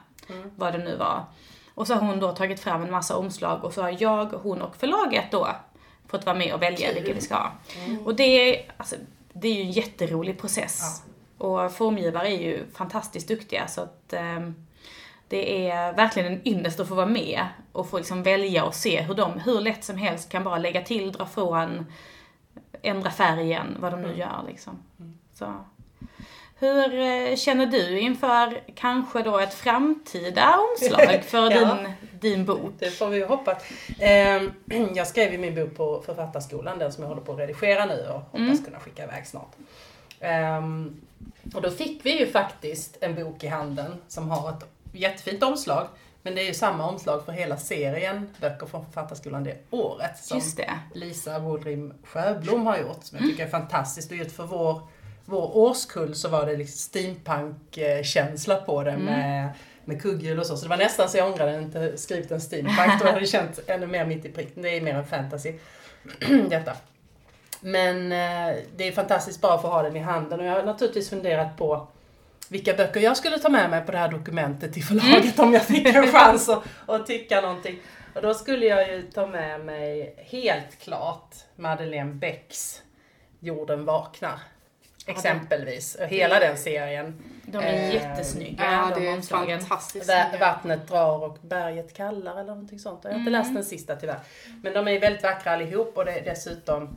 vad 0.56 0.72
det 0.72 0.78
nu 0.78 0.96
var. 0.96 1.24
Och 1.74 1.86
så 1.86 1.94
har 1.94 2.06
hon 2.06 2.20
då 2.20 2.32
tagit 2.32 2.60
fram 2.60 2.82
en 2.82 2.90
massa 2.90 3.16
omslag 3.16 3.64
och 3.64 3.72
så 3.72 3.82
har 3.82 3.96
jag, 3.98 4.26
hon 4.26 4.62
och 4.62 4.76
förlaget 4.76 5.30
då 5.30 5.48
fått 6.08 6.26
vara 6.26 6.36
med 6.36 6.54
och 6.54 6.62
välja 6.62 6.92
vilka 6.94 7.12
vi 7.14 7.20
ska 7.20 7.34
ha. 7.34 7.52
Och 8.04 8.14
det 8.14 8.24
är, 8.24 8.72
alltså, 8.76 8.96
det 9.32 9.48
är 9.48 9.54
ju 9.54 9.62
en 9.62 9.70
jätterolig 9.70 10.40
process. 10.40 11.02
Och 11.38 11.72
formgivare 11.72 12.28
är 12.28 12.38
ju 12.40 12.64
fantastiskt 12.74 13.28
duktiga 13.28 13.66
så 13.68 13.80
att 13.80 14.12
ehm, 14.12 14.54
det 15.28 15.68
är 15.70 15.92
verkligen 15.92 16.32
en 16.32 16.48
ynnest 16.48 16.80
att 16.80 16.88
få 16.88 16.94
vara 16.94 17.06
med 17.06 17.46
och 17.72 17.90
få 17.90 17.98
liksom 17.98 18.22
välja 18.22 18.64
och 18.64 18.74
se 18.74 19.00
hur 19.02 19.14
de 19.14 19.40
hur 19.40 19.60
lätt 19.60 19.84
som 19.84 19.96
helst 19.96 20.28
kan 20.30 20.44
bara 20.44 20.58
lägga 20.58 20.82
till, 20.82 21.12
dra 21.12 21.26
från, 21.26 21.86
ändra 22.82 23.10
färgen, 23.10 23.76
vad 23.80 23.92
de 23.92 24.02
nu 24.02 24.16
gör 24.16 24.44
liksom. 24.48 24.82
Så. 25.34 25.54
Hur 26.58 26.94
eh, 27.00 27.36
känner 27.36 27.66
du 27.66 27.98
inför 28.00 28.60
kanske 28.74 29.22
då 29.22 29.38
ett 29.38 29.54
framtida 29.54 30.54
omslag 30.58 31.24
för 31.26 31.50
Ja. 31.50 31.74
din, 31.74 31.92
din 32.20 32.44
bok? 32.44 32.72
Det 32.78 32.90
får 32.90 33.08
vi 33.08 33.16
ju 33.16 33.24
hoppas. 33.26 33.62
Ehm, 34.00 34.52
Jag 34.94 35.06
skrev 35.06 35.32
ju 35.32 35.38
min 35.38 35.54
bok 35.54 35.76
på 35.76 36.02
Författarskolan, 36.06 36.78
den 36.78 36.92
som 36.92 37.02
jag 37.02 37.08
håller 37.08 37.22
på 37.22 37.32
att 37.32 37.38
redigera 37.38 37.86
nu 37.86 38.06
och 38.08 38.20
hoppas 38.20 38.34
Mm. 38.40 38.64
kunna 38.64 38.80
skicka 38.80 39.04
iväg 39.04 39.26
snart. 39.26 39.52
Ehm, 40.20 41.00
Och 41.54 41.62
då 41.62 41.70
fick 41.70 42.06
vi 42.06 42.18
ju 42.18 42.26
faktiskt 42.26 42.96
en 43.00 43.14
bok 43.14 43.44
i 43.44 43.46
handen 43.46 43.94
som 44.08 44.30
har 44.30 44.50
ett 44.50 44.64
jättefint 44.92 45.42
omslag. 45.42 45.88
Men 46.22 46.34
det 46.34 46.40
är 46.40 46.46
ju 46.46 46.54
samma 46.54 46.88
omslag 46.88 47.24
för 47.24 47.32
hela 47.32 47.56
serien 47.56 48.28
böcker 48.40 48.66
från 48.66 48.84
Författarskolan 48.84 49.44
det 49.44 49.56
året. 49.70 50.18
Som 50.18 50.38
Just 50.38 50.56
det. 50.56 50.70
Lisa 50.94 51.38
Woldrim 51.38 51.94
Sjöblom 52.04 52.66
har 52.66 52.78
gjort, 52.78 52.98
som 53.04 53.18
jag 53.18 53.28
tycker 53.28 53.44
är 53.46 53.50
fantastiskt. 53.50 54.10
Och 54.10 54.16
just 54.16 54.36
för 54.36 54.44
vår, 54.44 54.80
vår 55.24 55.56
årskull 55.56 56.14
så 56.14 56.28
var 56.28 56.46
det 56.46 56.56
liksom 56.56 56.78
steampunk-känsla 56.78 58.56
på 58.56 58.82
det 58.82 58.96
med, 58.98 59.50
med 59.84 60.02
kugghjul 60.02 60.38
och 60.38 60.46
så. 60.46 60.56
Så 60.56 60.62
det 60.62 60.68
var 60.68 60.76
nästan 60.76 61.08
så 61.08 61.18
jag 61.18 61.32
ångrade 61.32 61.50
att 61.50 61.54
jag 61.56 61.62
inte 61.62 61.96
skrivit 61.98 62.30
en 62.30 62.40
steampunk. 62.40 63.00
Då 63.00 63.06
hade 63.06 63.20
det 63.20 63.26
känts 63.26 63.60
ännu 63.66 63.86
mer 63.86 64.06
mitt 64.06 64.24
i 64.24 64.28
prick. 64.32 64.48
Det 64.54 64.76
är 64.76 64.80
mer 64.80 64.94
en 64.94 65.06
fantasy, 65.06 65.52
detta. 66.48 66.72
Men 67.60 68.12
eh, 68.12 68.56
det 68.76 68.88
är 68.88 68.92
fantastiskt 68.92 69.40
bra 69.40 69.54
att 69.54 69.62
ha 69.62 69.82
den 69.82 69.96
i 69.96 70.00
handen 70.00 70.40
och 70.40 70.46
jag 70.46 70.52
har 70.52 70.62
naturligtvis 70.62 71.10
funderat 71.10 71.56
på 71.56 71.88
vilka 72.48 72.74
böcker 72.74 73.00
jag 73.00 73.16
skulle 73.16 73.38
ta 73.38 73.48
med 73.48 73.70
mig 73.70 73.80
på 73.86 73.92
det 73.92 73.98
här 73.98 74.08
dokumentet 74.08 74.72
till 74.72 74.84
förlaget 74.84 75.38
om 75.38 75.52
jag 75.52 75.62
fick 75.62 75.86
en 75.94 76.06
chans 76.12 76.48
att, 76.48 76.62
att 76.86 77.06
tycka 77.06 77.40
någonting. 77.40 77.78
Och 78.14 78.22
då 78.22 78.34
skulle 78.34 78.66
jag 78.66 78.88
ju 78.92 79.02
ta 79.02 79.26
med 79.26 79.60
mig 79.60 80.14
helt 80.18 80.78
klart 80.78 81.34
Madeleine 81.56 82.14
Becks 82.14 82.82
Jorden 83.40 83.84
vaknar. 83.84 84.38
Exempelvis. 85.06 85.94
Och 85.94 86.06
hela 86.06 86.38
den 86.40 86.56
serien. 86.56 87.22
De 87.42 87.58
är 87.58 87.72
Eh, 87.72 87.94
jättesnygga, 87.94 88.64
Ja, 88.64 88.90
de 88.94 89.00
det 89.00 89.08
är 89.08 89.14
omslagen. 89.14 89.60
fantastiskt. 89.60 90.08
Va-. 90.08 90.38
Vattnet 90.40 90.88
drar 90.88 91.24
och 91.24 91.38
berget 91.42 91.94
kallar 91.96 92.32
eller 92.32 92.44
någonting 92.54 92.78
sånt. 92.78 93.00
Jag 93.04 93.10
har 93.10 93.18
inte 93.18 93.30
Mm. 93.30 93.40
läst 93.40 93.54
den 93.54 93.64
sista 93.64 93.96
tyvärr. 93.96 94.18
Men 94.62 94.72
de 94.72 94.88
är 94.88 95.00
väldigt 95.00 95.22
vackra 95.22 95.52
allihop 95.52 95.96
och 95.96 96.04
det 96.04 96.12
är 96.12 96.24
dessutom 96.24 96.96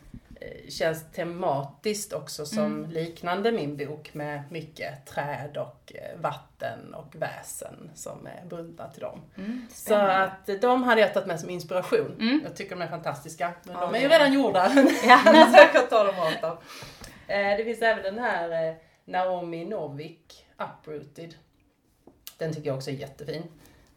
känns 0.70 1.12
tematiskt 1.12 2.14
också 2.14 2.46
som 2.46 2.66
Mm. 2.66 2.90
liknande 2.92 3.52
min 3.52 3.78
bok 3.78 4.14
med 4.14 4.44
mycket 4.52 5.06
träd 5.06 5.58
och 5.58 5.94
eh, 5.96 6.20
vatten 6.22 6.94
och 6.94 7.16
väsen 7.16 7.92
som 7.96 8.28
är 8.28 8.46
bundna 8.50 8.88
till 8.90 9.02
dem. 9.02 9.22
Mm, 9.38 9.68
Så 9.74 9.96
att 9.96 10.50
eh, 10.50 10.56
de 10.56 10.84
hade 10.84 11.02
jag 11.02 11.14
tagit 11.14 11.28
med 11.28 11.40
som 11.40 11.50
inspiration. 11.50 12.16
Mm. 12.20 12.42
Jag 12.44 12.56
tycker 12.56 12.76
de 12.76 12.82
är 12.82 12.88
fantastiska. 12.88 13.54
Men 13.64 13.76
Ja, 13.76 13.82
de 13.82 13.96
är 13.96 14.00
ju 14.00 14.08
redan 14.08 14.34
gjorda. 14.34 14.72
Ja. 15.06 15.20
så 15.24 15.34
jag 15.58 15.72
kan 15.72 15.88
ta 15.90 16.04
dem. 16.04 16.58
Eh, 17.28 17.58
Det 17.58 17.64
finns 17.64 17.82
även 17.82 18.04
den 18.04 18.20
här 18.20 18.68
eh, 18.70 18.76
Naomi 19.06 19.66
Novik, 19.66 20.46
Uprooted. 20.58 21.36
Den 22.38 22.54
tycker 22.54 22.68
jag 22.68 22.76
också 22.78 22.90
är 22.90 22.96
jättefin. 22.96 23.44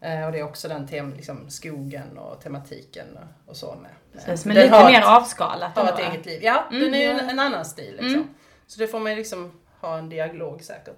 Eh, 0.03 0.25
och 0.25 0.31
det 0.31 0.39
är 0.39 0.43
också 0.43 0.67
den 0.67 0.87
tem, 0.87 1.13
liksom, 1.13 1.49
skogen 1.49 2.17
och 2.17 2.41
tematiken 2.41 3.07
och, 3.45 3.57
så 3.57 3.75
med. 3.81 3.91
Precis, 4.13 4.45
men 4.45 4.55
Den 4.55 4.63
lite 4.65 4.85
mer 4.85 4.99
ett- 4.99 5.07
avskalat. 5.07 5.75
har 5.75 5.83
ett 5.85 5.99
va? 5.99 6.11
eget 6.11 6.25
liv. 6.25 6.39
Ja, 6.43 6.63
Mm, 6.69 6.81
den 6.83 6.93
är 6.93 6.99
ju 6.99 7.05
en, 7.19 7.29
en 7.29 7.39
annan 7.39 7.65
stil 7.65 7.91
liksom. 7.91 8.07
Mm. 8.13 8.27
Så 8.67 8.79
det 8.79 8.87
får 8.87 8.99
man 8.99 9.11
ju 9.11 9.17
liksom 9.17 9.51
ha 9.81 9.97
en 9.97 10.09
dialog 10.09 10.63
säkert. 10.63 10.97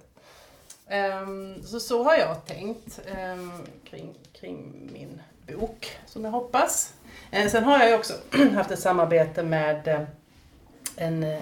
Ehm, 0.88 1.62
så 1.62 1.80
så 1.80 2.04
har 2.04 2.14
jag 2.14 2.44
tänkt 2.46 3.00
ehm, 3.16 3.52
kring, 3.84 4.14
kring 4.32 4.90
min 4.92 5.20
bok, 5.58 5.96
som 6.06 6.24
jag 6.24 6.30
hoppas. 6.32 6.94
Eh, 7.30 7.48
sen 7.48 7.64
har 7.64 7.78
jag 7.78 7.88
ju 7.88 7.94
också 7.94 8.12
haft 8.54 8.70
ett 8.70 8.78
samarbete 8.80 9.42
med 9.42 9.88
eh, 9.88 10.00
en 10.96 11.22
eh, 11.22 11.38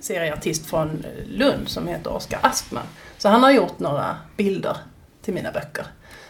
serieartist 0.00 0.66
från 0.66 1.04
Lund 1.26 1.68
som 1.68 1.88
heter 1.88 2.12
Oskar 2.12 2.38
Aspman. 2.42 2.86
Så 3.18 3.28
han 3.28 3.42
har 3.42 3.50
gjort 3.50 3.78
några 3.78 4.16
bilder 4.36 4.76
till 5.24 5.34
mina 5.34 5.52
böcker. 5.52 5.86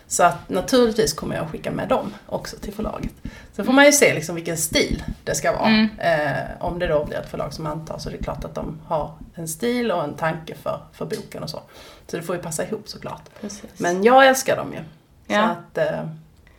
Så 0.06 0.22
att 0.22 0.48
naturligtvis 0.48 1.12
kommer 1.12 1.36
jag 1.36 1.50
skicka 1.50 1.70
med 1.70 1.88
dem 1.88 2.14
också 2.26 2.56
till 2.56 2.72
förlaget. 2.74 3.10
Sen 3.52 3.64
får 3.64 3.72
man 3.72 3.84
ju 3.86 3.92
se 3.92 4.14
liksom 4.14 4.34
vilken 4.34 4.56
stil 4.56 5.04
det 5.24 5.34
ska 5.34 5.52
vara. 5.52 5.68
Mm. 5.68 5.88
Eh, 5.98 6.42
om 6.60 6.78
det 6.78 6.86
då 6.86 7.04
blir 7.04 7.16
ett 7.18 7.30
förlag 7.30 7.52
som 7.52 7.66
antar 7.66 7.98
så 7.98 8.08
är 8.08 8.12
det 8.12 8.22
klart 8.22 8.44
att 8.44 8.54
de 8.54 8.80
har 8.86 9.12
en 9.34 9.48
stil 9.48 9.92
och 9.92 10.04
en 10.04 10.14
tanke 10.14 10.54
för, 10.62 10.80
för 10.92 11.04
boken 11.06 11.42
och 11.42 11.50
så. 11.50 11.60
Så 12.06 12.16
det 12.16 12.22
får 12.22 12.36
ju 12.36 12.42
passa 12.42 12.64
ihop 12.64 12.88
såklart. 12.88 13.22
Precis. 13.40 13.64
Men 13.76 14.04
jag 14.04 14.26
älskar 14.26 14.56
dem 14.56 14.72
ju. 14.72 14.78
Så 14.78 14.84
Ja. 15.32 15.42
att 15.42 15.78
eh, 15.78 16.08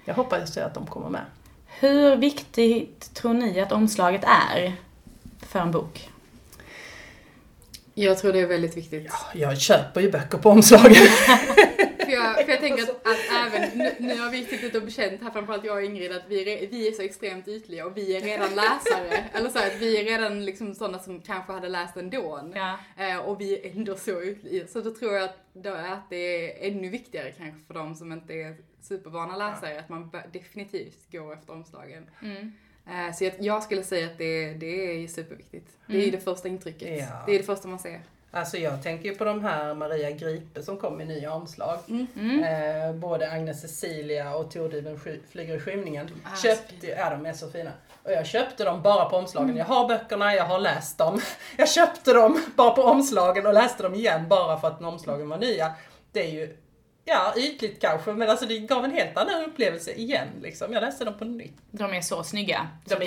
jag 0.06 0.14
hoppas 0.14 0.58
ju 0.58 0.62
att 0.62 0.74
de 0.74 0.86
kommer 0.86 1.10
med. 1.10 1.22
Hur 1.80 2.16
viktigt 2.16 3.14
tror 3.14 3.34
ni 3.34 3.60
att 3.62 3.72
omslaget 3.72 4.24
är 4.54 4.76
för 5.48 5.60
en 5.60 5.72
bok? 5.72 6.10
Jag 7.94 8.18
tror 8.18 8.34
det 8.34 8.40
är 8.40 8.46
väldigt 8.48 8.78
viktigt. 8.78 9.12
Jag 9.34 9.58
köper 9.62 10.02
ju 10.02 10.12
böcker 10.12 10.38
på 10.38 10.50
omslagen. 10.50 10.96
För 12.46 12.52
jag, 12.52 12.62
tänker 12.62 12.84
att, 12.84 13.08
att 13.08 13.18
även, 13.46 13.78
nu, 13.78 13.92
nu 14.00 14.20
har 14.22 14.32
vi 14.32 14.46
suttit 14.46 14.76
och 14.76 14.82
bekänt 14.84 15.22
här, 15.24 15.32
framförallt 15.32 15.66
jag 15.66 15.76
och 15.78 15.84
Ingrid, 15.84 16.12
att 16.12 16.24
vi, 16.28 16.42
är 16.42 16.46
re- 16.46 16.68
vi 16.72 16.88
är 16.88 16.92
så 16.92 17.02
extremt 17.02 17.48
ytliga 17.48 17.86
och 17.86 17.98
vi 17.98 18.16
är 18.16 18.22
redan 18.22 18.50
läsare. 18.56 19.26
Eller 19.34 19.50
så 19.50 19.60
att 19.60 19.76
vi 19.80 20.00
är 20.00 20.04
redan 20.04 20.46
liksom 20.46 20.76
sådana 20.76 21.00
som 21.00 21.22
kanske 21.22 21.54
hade 21.54 21.70
läst 21.70 21.98
ändå. 21.98 22.52
Ja. 22.56 22.80
Eh, 22.98 23.18
och 23.18 23.42
vi 23.42 23.60
är 23.60 23.72
ändå 23.78 23.96
så 23.96 24.24
ytliga. 24.24 24.68
Så 24.68 24.82
då 24.82 24.94
tror 24.94 25.14
jag 25.14 25.24
att, 25.24 25.38
då, 25.54 25.70
att 25.74 26.10
det 26.10 26.16
är 26.16 26.72
ännu 26.72 26.90
viktigare 26.90 27.32
kanske 27.32 27.60
för 27.68 27.74
de 27.74 27.96
som 27.96 28.12
inte 28.12 28.34
är 28.34 28.56
supervana 28.82 29.38
läsare, 29.38 29.80
att 29.80 29.90
man 29.90 30.12
definitivt 30.34 31.12
går 31.12 31.34
efter 31.34 31.54
omslagen. 31.54 32.10
Mm. 32.22 32.52
Eh, 32.88 33.14
så 33.16 33.24
jag, 33.24 33.34
jag 33.40 33.64
skulle 33.64 33.84
säga 33.84 34.06
att 34.06 34.18
det, 34.18 34.54
det 34.54 35.04
är 35.04 35.08
superviktigt. 35.08 35.68
Det 35.88 35.98
är 35.98 36.06
ju 36.06 36.12
det 36.12 36.20
första 36.20 36.48
intrycket. 36.48 37.00
Ja. 37.00 37.24
Det 37.26 37.36
är 37.36 37.38
det 37.38 37.46
första 37.46 37.68
man 37.68 37.80
ser. 37.80 38.02
Alltså 38.36 38.58
jag 38.58 38.84
tänker 38.84 39.10
ju 39.10 39.16
på 39.16 39.24
de 39.26 39.44
här 39.44 39.74
Maria 39.74 40.12
Gripe 40.12 40.64
som 40.64 40.78
kom 40.78 41.02
i 41.02 41.06
nya 41.06 41.34
omslag. 41.34 41.80
Mm. 41.88 42.44
Eh, 42.44 42.94
både 42.96 43.32
Agnes 43.32 43.62
Cecilia 43.62 44.36
och 44.36 44.52
Tordyven 44.52 45.00
sky- 45.00 45.20
flyger 45.32 45.56
i 45.58 45.60
skymningen. 45.60 46.06
är 46.06 46.36
så 46.36 46.48
köpte, 46.48 46.88
ja 46.88 47.10
de 47.10 47.26
är 47.26 47.34
så 47.34 47.50
fina. 47.50 47.72
Och 48.04 48.12
jag 48.12 48.26
köpte 48.26 48.64
dem 48.64 48.82
bara 48.82 49.06
på 49.06 49.18
omslagen. 49.18 49.58
Jag 49.58 49.66
har 49.66 49.88
böckerna, 49.88 50.36
jag 50.36 50.44
har 50.44 50.60
läst 50.60 50.98
dem. 50.98 51.22
Jag 51.58 51.70
köpte 51.70 52.14
dem 52.14 52.42
bara 52.56 52.72
på 52.72 52.84
omslagen 52.84 53.46
och 53.46 53.54
läste 53.54 53.84
dem 53.84 53.96
igen 53.96 54.28
bara 54.30 54.60
för 54.60 54.68
att 54.68 54.82
omslagen 54.82 55.30
var 55.30 55.38
nya. 55.38 55.72
Det 56.12 56.24
är 56.24 56.32
ju, 56.32 56.58
ja 57.06 57.34
ytligt 57.38 57.82
kanske, 57.82 58.12
men 58.12 58.30
alltså 58.30 58.46
det 58.46 58.60
gav 58.60 58.86
en 58.86 58.92
helt 58.92 59.18
annan 59.18 59.44
upplevelse 59.46 59.92
igen 59.92 60.28
liksom. 60.42 60.74
Jag 60.74 60.82
läste 60.82 61.06
dem 61.06 61.14
på 61.18 61.26
nytt. 61.26 61.58
De 61.72 61.94
är 61.94 62.02
så 62.02 62.24
snygga. 62.24 62.68
De 62.86 62.96
Så 62.96 63.02
är 63.02 63.06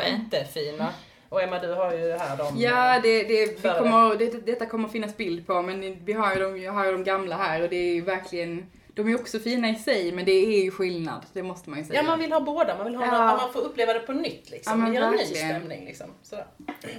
jättefina. 0.00 0.88
Och 1.30 1.42
Emma 1.42 1.58
du 1.58 1.74
har 1.74 1.92
ju 1.92 2.12
här 2.12 2.36
dem. 2.36 2.54
Ja, 2.58 3.00
det, 3.02 3.22
det, 3.22 3.46
vi 3.46 3.56
Före. 3.56 3.78
kommer, 3.78 4.16
det, 4.16 4.46
detta 4.46 4.66
kommer 4.66 4.88
finnas 4.88 5.16
bild 5.16 5.46
på, 5.46 5.62
men 5.62 6.04
vi 6.04 6.12
har 6.12 6.34
ju 6.34 6.40
de, 6.40 6.62
jag 6.62 6.72
har 6.72 6.86
ju 6.86 6.92
de 6.92 7.04
gamla 7.04 7.36
här 7.36 7.62
och 7.62 7.68
det 7.68 7.76
är 7.76 7.94
ju 7.94 8.00
verkligen, 8.00 8.66
de 8.94 9.08
är 9.08 9.14
också 9.14 9.38
fina 9.38 9.68
i 9.68 9.74
sig, 9.74 10.12
men 10.12 10.24
det 10.24 10.32
är 10.32 10.64
ju 10.64 10.70
skillnad, 10.70 11.26
det 11.32 11.42
måste 11.42 11.70
man 11.70 11.78
ju 11.78 11.84
säga. 11.84 12.00
Ja, 12.00 12.06
man 12.06 12.18
vill 12.18 12.32
ha 12.32 12.40
båda. 12.40 12.76
Man 12.76 12.86
vill 12.86 12.94
ha 12.94 13.06
Ja. 13.06 13.36
man 13.36 13.52
får 13.52 13.60
uppleva 13.60 13.92
det 13.92 14.00
på 14.00 14.12
nytt 14.12 14.50
liksom. 14.50 14.80
Ja, 14.80 14.86
det 14.86 14.94
ger 14.94 15.02
en 15.02 15.12
ny 15.12 15.24
stämning 15.24 15.84
liksom. 15.84 16.06
Sådär. 16.22 16.46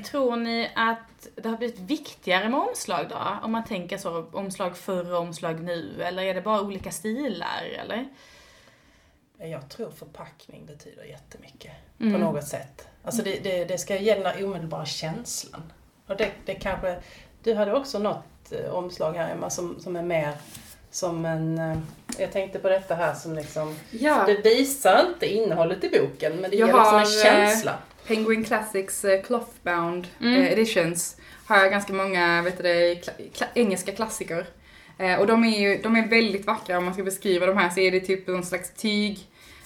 Tror 0.05 0.35
ni 0.35 0.71
att 0.75 1.27
det 1.35 1.49
har 1.49 1.57
blivit 1.57 1.79
viktigare 1.79 2.49
med 2.49 2.59
omslag 2.59 3.05
då? 3.09 3.37
Om 3.43 3.51
man 3.51 3.65
tänker 3.65 3.97
så, 3.97 4.25
omslag 4.31 4.77
förr 4.77 5.13
och 5.13 5.19
omslag 5.19 5.59
nu, 5.63 6.01
eller 6.03 6.23
är 6.23 6.33
det 6.33 6.41
bara 6.41 6.61
olika 6.61 6.91
stilar, 6.91 7.63
eller? 7.83 8.07
Jag 9.37 9.69
tror 9.69 9.91
förpackning 9.91 10.65
betyder 10.65 11.03
jättemycket. 11.03 11.71
Mm. 11.99 12.13
På 12.13 12.19
något 12.19 12.47
sätt. 12.47 12.87
Alltså 13.03 13.21
det, 13.23 13.39
det, 13.43 13.65
det 13.65 13.77
ska 13.77 13.95
där 13.99 14.43
omedelbara 14.45 14.85
känslan. 14.85 15.61
Och 16.07 16.17
det, 16.17 16.31
det 16.45 16.53
kanske... 16.55 16.95
Du 17.43 17.53
hade 17.53 17.73
också 17.73 17.99
något 17.99 18.51
eh, 18.51 18.73
omslag 18.73 19.13
här 19.13 19.31
Emma 19.33 19.49
som, 19.49 19.79
som 19.79 19.95
är 19.95 20.03
mer 20.03 20.31
som 20.91 21.25
en... 21.25 21.57
Eh, 21.57 21.77
jag 22.17 22.31
tänkte 22.31 22.59
på 22.59 22.69
detta 22.69 22.95
här 22.95 23.13
som 23.13 23.35
liksom... 23.35 23.75
Ja, 23.91 24.23
Det 24.25 24.49
visar 24.49 25.05
inte 25.13 25.33
innehållet 25.33 25.83
i 25.83 25.89
boken 25.89 26.35
men 26.35 26.51
det 26.51 26.57
Jag 26.57 26.67
ger 26.69 26.75
liksom 26.77 26.99
en 26.99 27.23
känsla. 27.23 27.77
Penguin 28.07 28.43
Classics 28.43 29.05
eh, 29.05 29.21
Clothbound 29.21 30.07
Mm. 30.21 30.41
eh, 30.41 30.51
Editions 30.53 31.17
har 31.45 31.57
jag 31.57 31.71
ganska 31.71 31.93
många, 31.93 32.41
vet 32.41 32.57
du 32.57 32.63
det, 32.63 32.93
kla- 32.93 33.31
kla- 33.33 33.47
engelska 33.53 33.91
klassiker. 33.91 34.45
Eh, 34.97 35.15
och 35.19 35.27
de 35.27 35.43
är 35.43 35.59
ju, 35.59 35.77
de 35.81 35.95
är 35.95 36.07
väldigt 36.07 36.45
vackra, 36.45 36.77
om 36.77 36.85
man 36.85 36.93
ska 36.93 37.03
beskriva 37.03 37.45
de 37.45 37.57
här 37.57 37.69
så 37.69 37.79
är 37.79 37.91
det 37.91 37.99
typ 37.99 38.27
någon 38.27 38.43
slags 38.45 38.73
tyg 38.73 39.19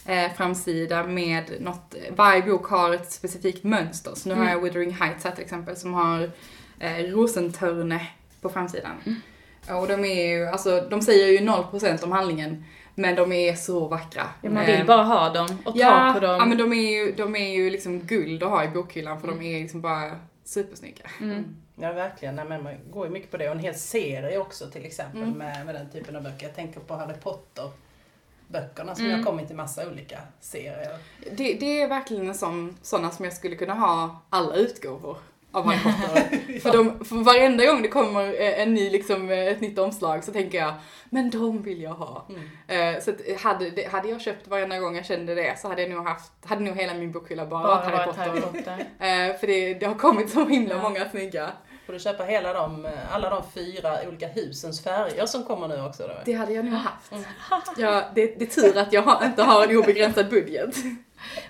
eh, 0.06 0.32
framsida 0.38 1.04
med 1.08 1.44
något, 1.60 1.96
varje 2.16 2.42
bok 2.42 2.66
har 2.68 2.94
ett 2.94 3.12
specifikt 3.12 3.64
mönster. 3.64 4.12
Så 4.16 4.30
nu 4.30 4.36
har 4.36 4.46
jag 4.50 4.62
Withering 4.62 4.92
Heights 4.94 5.24
här 5.24 5.32
till 5.32 5.44
exempel 5.44 5.76
som 5.78 5.94
har 5.94 6.32
eh, 6.80 6.98
rosentörne 6.98 8.08
på 8.42 8.50
framsidan. 8.50 8.92
Och 9.82 9.88
de 9.88 10.06
är 10.06 10.28
ju, 10.28 10.46
alltså 10.48 10.88
de 10.90 11.02
säger 11.02 11.28
ju 11.28 11.38
0% 11.48 12.04
om 12.04 12.12
handlingen, 12.12 12.64
men 12.96 13.16
de 13.16 13.32
är 13.32 13.56
så 13.56 13.88
vackra. 13.88 14.24
Ja, 14.42 14.50
man 14.50 14.64
Eh, 14.66 14.78
vill 14.78 14.86
bara 14.86 15.04
ha 15.04 15.30
dem 15.34 15.48
och 15.66 15.74
ta 15.74 15.80
Ja, 15.80 16.12
på 16.14 16.20
dem. 16.20 16.36
ja 16.40 16.46
men 16.46 16.58
de 16.58 16.74
är, 16.74 16.92
ju, 16.92 17.12
de 17.12 17.36
är 17.36 17.50
ju 17.56 17.70
liksom 17.70 18.00
guld 18.00 18.44
att 18.44 18.50
ha 18.50 18.64
i 18.64 18.68
bokhyllan 18.68 19.22
för 19.22 19.28
de 19.28 19.42
är 19.42 19.62
liksom 19.62 19.82
bara 19.82 20.12
supersnygga. 20.44 21.04
Mm. 21.22 21.56
Ja 21.76 21.94
verkligen, 21.94 22.36
Nej, 22.36 22.46
men 22.46 22.64
man 22.64 22.74
går 22.92 23.06
ju 23.06 23.12
mycket 23.12 23.32
på 23.32 23.38
det. 23.38 23.46
Och 23.50 23.56
en 23.56 23.60
hel 23.62 23.76
serie 23.76 24.38
också 24.38 24.68
till 24.70 24.86
exempel 24.86 25.22
Mm. 25.24 25.38
med, 25.38 25.66
med 25.66 25.76
den 25.76 25.90
typen 25.92 26.16
av 26.16 26.24
böcker. 26.24 26.46
Jag 26.46 26.56
tänker 26.56 26.80
på 26.80 26.94
Harry 26.96 27.14
Potter 27.24 27.70
böckerna 28.48 28.96
som 28.96 29.06
Mm. 29.06 29.18
har 29.18 29.26
kommit 29.26 29.52
i 29.52 29.54
massa 29.54 29.88
olika 29.88 30.20
serier. 30.40 30.98
Det, 31.32 31.54
det 31.54 31.82
är 31.82 31.88
verkligen 31.88 32.28
en 32.28 32.36
sån, 32.36 32.78
såna 32.82 33.12
som 33.12 33.26
jag 33.26 33.34
skulle 33.34 33.56
kunna 33.56 33.74
ha 33.74 34.22
alla 34.30 34.56
utgåvor 34.56 35.18
av 35.52 35.66
Harry 35.66 35.80
Potter. 35.84 36.60
för, 36.60 36.72
de, 36.78 37.06
för 37.06 37.16
varenda 37.16 37.66
gång 37.66 37.82
det 37.82 37.88
kommer 37.88 38.24
eh, 38.42 38.62
en 38.62 38.74
ny, 38.74 38.90
liksom, 38.90 39.30
eh, 39.30 39.38
ett 39.48 39.62
nytt 39.62 39.80
omslag 39.80 40.24
så 40.24 40.32
tänker 40.32 40.58
jag, 40.58 40.74
men 41.10 41.30
de 41.30 41.62
vill 41.62 41.82
jag 41.82 41.94
ha. 41.94 42.26
Mm. 42.30 42.96
Eh, 42.96 43.02
Så 43.02 43.12
att 43.12 43.42
hade, 43.42 43.88
hade 43.92 44.10
jag 44.10 44.22
köpt 44.22 44.48
varenda 44.48 44.80
gång 44.80 44.96
jag 44.96 45.06
kände 45.06 45.36
det 45.36 45.60
så 45.60 45.68
hade 45.68 45.82
jag 45.82 45.92
nog 45.92 46.08
haft, 46.08 46.32
hade 46.46 46.62
nog 46.64 46.76
hela 46.76 46.94
min 46.94 47.12
bokhylla 47.12 47.46
bara, 47.46 47.64
Bara 47.64 47.76
varit 48.06 48.16
Harry 48.16 48.42
Potter. 48.42 48.72
Harry 48.72 48.84
Potter. 48.98 49.38
För 49.40 49.48
det, 49.48 49.74
det 49.74 49.86
har 49.86 49.96
kommit 49.96 50.30
så 50.30 50.46
himla 50.46 50.76
Ja. 50.76 50.82
många 50.82 51.10
snygga. 51.10 51.52
Får 51.86 51.94
du 51.94 52.00
köpa 52.00 52.24
hela 52.24 52.54
de, 52.54 52.88
alla 53.12 53.30
de 53.30 53.44
fyra 53.54 54.08
olika 54.08 54.28
husens 54.28 54.84
färger 54.84 55.26
som 55.26 55.44
kommer 55.44 55.68
nu 55.68 55.82
också? 55.82 56.08
Då? 56.08 56.14
Det 56.26 56.34
hade 56.34 56.54
jag 56.54 56.66
nog 56.66 56.74
haft. 56.74 57.12
Ja, 57.78 58.10
det, 58.16 58.40
det 58.40 58.46
är 58.46 58.62
tur 58.62 58.78
att 58.78 58.94
jag 58.94 59.02
har, 59.02 59.26
inte 59.26 59.44
har 59.44 59.64
en 59.68 59.78
obegränsad 59.78 60.30
budget. 60.30 60.76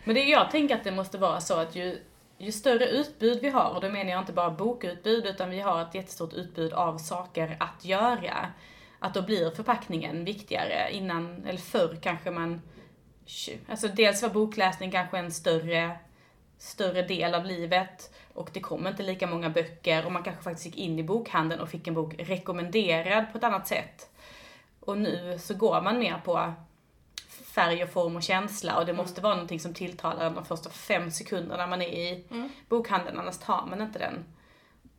Men 0.04 0.16
det, 0.16 0.24
jag 0.24 0.52
tänker 0.52 0.76
att 0.76 0.84
det 0.84 0.92
måste 0.92 1.18
vara 1.18 1.42
så 1.42 1.54
att 1.54 1.76
ju, 1.76 2.00
ju 2.38 2.52
större 2.52 2.88
utbud 2.88 3.40
vi 3.42 3.50
har, 3.50 3.70
och 3.70 3.82
då 3.82 3.90
menar 3.90 4.12
jag 4.12 4.20
inte 4.20 4.34
bara 4.34 4.50
bokutbud, 4.50 5.26
utan 5.26 5.50
vi 5.50 5.60
har 5.60 5.82
ett 5.82 5.96
jättestort 5.96 6.34
utbud 6.34 6.74
av 6.74 6.98
saker 6.98 7.58
att 7.60 7.86
göra, 7.86 8.52
att 9.00 9.14
då 9.14 9.22
blir 9.22 9.52
förpackningen 9.52 10.26
viktigare. 10.26 10.92
Innan, 10.92 11.46
eller 11.46 11.60
förr 11.60 11.98
kanske 12.02 12.32
man, 12.32 12.62
alltså 13.70 13.88
dels 13.88 14.22
var 14.22 14.30
bokläsning 14.30 14.92
kanske 14.92 15.18
en 15.18 15.32
större, 15.32 15.98
större 16.58 17.02
del 17.02 17.36
av 17.36 17.46
livet, 17.46 18.12
och 18.36 18.50
det 18.54 18.60
kom 18.60 18.88
inte 18.88 19.04
lika 19.04 19.28
många 19.28 19.50
böcker, 19.50 20.06
och 20.06 20.12
man 20.12 20.24
kanske 20.24 20.44
faktiskt 20.44 20.66
gick 20.66 20.78
in 20.78 21.00
i 21.00 21.04
bokhandeln 21.04 21.62
och 21.62 21.70
fick 21.70 21.88
en 21.88 21.94
bok 21.94 22.16
rekommenderad 22.18 23.26
på 23.32 23.38
ett 23.38 23.44
annat 23.44 23.68
sätt. 23.68 24.10
Och 24.80 24.98
nu 24.98 25.40
så 25.40 25.54
går 25.54 25.82
man 25.82 26.00
mer 26.00 26.22
på 26.26 26.54
färg 27.28 27.84
och 27.84 27.90
form 27.90 28.16
och 28.16 28.24
känsla 28.24 28.78
och 28.78 28.86
det 28.86 28.94
måste 28.94 29.22
vara 29.22 29.34
någonting 29.34 29.60
som 29.60 29.74
tilltalar 29.74 30.30
de 30.30 30.46
första 30.46 30.70
fem 30.70 31.12
sekunderna 31.12 31.68
man 31.68 31.82
är 31.82 31.88
i 31.88 32.24
bokhandeln, 32.70 33.20
annars 33.20 33.38
tar 33.38 33.66
man 33.66 33.82
inte 33.82 34.00
den. 34.00 34.24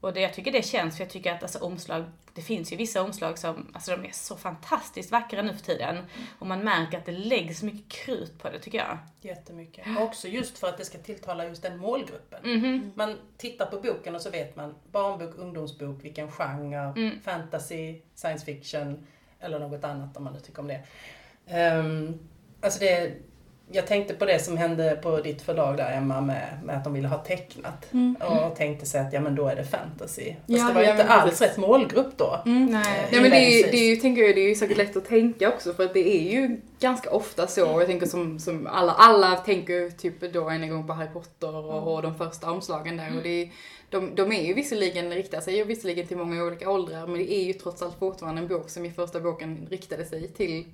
Och 0.00 0.12
det, 0.12 0.20
jag 0.20 0.34
tycker 0.34 0.52
det 0.52 0.62
känns, 0.62 0.96
för 0.96 1.04
jag 1.04 1.10
tycker 1.10 1.32
att 1.34 1.42
alltså, 1.42 1.58
omslag, 1.58 2.04
det 2.34 2.42
finns 2.42 2.72
ju 2.72 2.76
vissa 2.76 3.02
omslag 3.02 3.38
som, 3.38 3.70
alltså 3.74 3.90
de 3.96 4.04
är 4.08 4.12
så 4.12 4.36
fantastiskt 4.36 5.10
vackra 5.12 5.42
nu 5.42 5.52
för 5.54 5.64
tiden. 5.64 6.04
Och 6.38 6.46
man 6.46 6.60
märker 6.64 6.98
att 6.98 7.04
det 7.06 7.12
läggs 7.12 7.62
mycket 7.62 7.88
krut 7.92 8.38
på 8.38 8.50
det 8.50 8.58
tycker 8.58 8.78
jag. 8.78 8.98
Jättemycket. 9.20 9.86
Och 9.96 10.02
också 10.02 10.28
just 10.28 10.58
för 10.58 10.68
att 10.68 10.78
det 10.78 10.84
ska 10.84 10.98
tilltala 10.98 11.44
just 11.46 11.62
den 11.62 11.78
målgruppen. 11.78 12.40
Mhm. 12.44 12.92
Man 12.94 13.16
tittar 13.36 13.66
på 13.66 13.80
boken 13.80 14.14
och 14.14 14.20
så 14.20 14.30
vet 14.30 14.56
man 14.56 14.74
barnbok, 14.92 15.34
ungdomsbok, 15.38 16.04
vilken 16.04 16.30
genre, 16.32 16.92
Mm. 16.96 17.20
fantasy, 17.20 18.00
science 18.14 18.44
fiction 18.44 19.06
eller 19.40 19.58
något 19.58 19.84
annat 19.84 20.16
om 20.16 20.24
man 20.24 20.32
nu 20.32 20.40
tycker 20.40 20.60
om 20.60 20.68
det. 20.68 20.82
Um, 21.78 22.18
alltså 22.60 22.80
det, 22.80 23.12
jag 23.72 23.86
tänkte 23.86 24.14
på 24.14 24.24
det 24.24 24.38
som 24.38 24.56
hände 24.56 24.98
på 25.02 25.20
ditt 25.20 25.42
förlag 25.42 25.76
där 25.76 25.96
Emma 25.96 26.20
med, 26.20 26.58
med 26.64 26.76
att 26.76 26.84
de 26.84 26.92
ville 26.92 27.08
ha 27.08 27.18
tecknat. 27.18 27.86
Och 28.20 28.56
tänkte 28.56 28.86
sig 28.86 29.00
att 29.00 29.12
ja 29.12 29.20
men 29.20 29.34
då 29.34 29.48
är 29.48 29.56
det 29.56 29.64
fantasy. 29.64 30.24
Fast 30.24 30.42
Ja, 30.46 30.68
det 30.68 30.74
var 30.74 30.80
ju 30.80 30.86
ja, 30.86 30.92
inte 30.92 31.04
alls 31.04 31.30
precis. 31.30 31.46
rätt 31.46 31.56
målgrupp 31.56 32.16
då. 32.16 32.42
Nej. 32.44 33.08
Nej 33.12 33.20
men 33.20 33.30
det 33.30 33.36
är, 33.36 33.70
det 33.70 33.76
är 33.76 33.90
ju, 33.90 33.96
tänker 33.96 34.22
jag, 34.22 34.34
det 34.34 34.40
är 34.40 34.48
ju 34.48 34.54
säkert 34.54 34.76
lätt 34.76 34.96
att 34.96 35.04
tänka 35.04 35.48
också 35.48 35.74
för 35.74 35.84
att 35.84 35.94
det 35.94 36.16
är 36.16 36.32
ju 36.32 36.60
ganska 36.80 37.10
ofta 37.10 37.46
så. 37.46 37.70
Och 37.70 37.80
jag 37.80 37.88
tänker 37.88 38.06
som, 38.06 38.38
som 38.38 38.66
alla, 38.66 38.92
alla 38.92 39.36
tänker 39.36 39.90
typ 39.90 40.32
då 40.32 40.48
en 40.48 40.70
gång 40.70 40.86
på 40.86 40.92
Harry 40.92 41.08
Potter 41.12 41.56
och, 41.56 41.94
och 41.94 42.02
de 42.02 42.14
första 42.14 42.50
omslagen 42.50 42.96
där. 42.96 43.16
Och 43.16 43.22
det 43.22 43.42
är, 43.42 43.50
de, 43.90 44.14
de 44.14 44.32
är 44.32 44.42
ju 44.42 44.54
visserligen, 44.54 45.10
riktar 45.10 45.40
sig 45.40 45.56
ju 45.56 45.64
visserligen 45.64 46.06
till 46.06 46.16
många 46.16 46.44
olika 46.44 46.70
åldrar 46.70 47.06
men 47.06 47.18
det 47.18 47.32
är 47.32 47.44
ju 47.44 47.52
trots 47.52 47.82
allt 47.82 47.98
fortfarande 47.98 48.42
en 48.42 48.48
bok 48.48 48.70
som 48.70 48.84
i 48.84 48.90
första 48.90 49.20
boken 49.20 49.66
riktade 49.70 50.04
sig 50.04 50.28
till 50.28 50.64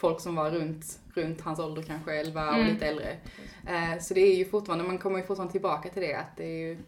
folk 0.00 0.20
som 0.20 0.34
var 0.36 0.50
runt, 0.50 0.98
runt 1.14 1.40
hans 1.40 1.58
ålder 1.58 1.82
kanske, 1.82 2.14
11 2.14 2.48
och 2.48 2.54
Mm. 2.54 2.66
lite 2.72 2.86
äldre. 2.86 3.16
Eh, 3.66 3.98
så 4.00 4.14
det 4.14 4.20
är 4.20 4.36
ju 4.36 4.44
fortfarande, 4.44 4.84
man 4.84 4.98
kommer 4.98 5.18
ju 5.18 5.24
fortfarande 5.24 5.52
tillbaka 5.52 5.88
till 5.88 6.02
det 6.02 6.14
att 6.14 6.36
det 6.36 6.44
är 6.44 6.58
ju 6.68 6.78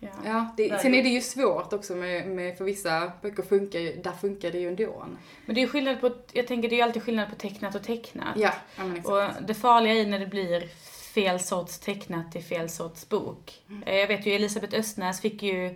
Ja. 0.00 0.08
Ja, 0.24 0.54
det, 0.56 0.80
sen 0.82 0.94
är 0.94 1.02
det 1.02 1.08
ju 1.08 1.20
svårt 1.20 1.72
också 1.72 1.94
med, 1.94 2.28
med 2.28 2.58
för 2.58 2.64
vissa 2.64 3.12
böcker 3.22 3.42
funkar 3.42 3.78
ju, 3.80 3.96
där 4.02 4.12
funkar 4.12 4.50
det 4.50 4.58
ju 4.58 4.68
ändå. 4.68 5.06
Men 5.46 5.54
det 5.54 5.60
är 5.60 5.62
ju 5.62 5.68
skillnad 5.68 6.00
på, 6.00 6.10
jag 6.32 6.46
tänker 6.46 6.68
det 6.68 6.74
är 6.74 6.76
ju 6.76 6.82
alltid 6.82 7.02
skillnad 7.02 7.28
på 7.30 7.34
tecknat 7.34 7.74
och 7.74 7.82
tecknat. 7.82 8.36
Ja, 8.36 8.52
ja. 8.76 8.84
Och 9.26 9.42
det 9.46 9.54
farliga 9.54 9.94
är 9.94 10.06
när 10.06 10.18
det 10.18 10.26
blir 10.26 10.68
fel 11.14 11.40
sorts 11.40 11.78
tecknat 11.78 12.32
till 12.32 12.42
fel 12.44 12.68
sorts 12.70 13.08
bok. 13.08 13.62
Eh, 13.86 13.94
Jag 13.96 14.08
vet 14.08 14.26
ju 14.26 14.32
Elisabeth 14.32 14.78
Östnäs 14.78 15.20
fick 15.20 15.42
ju 15.42 15.66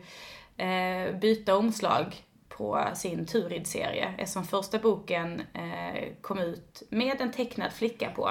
eh, 0.57 1.15
byta 1.21 1.57
omslag 1.57 2.17
på 2.61 2.87
sin 2.95 3.27
Turid-serie 3.27 4.15
eftersom 4.19 4.45
första 4.45 4.79
boken 4.79 5.43
eh, 5.55 6.05
kom 6.21 6.39
ut 6.39 6.83
med 6.91 7.21
en 7.21 7.33
tecknad 7.33 7.73
flicka 7.73 8.11
på. 8.11 8.29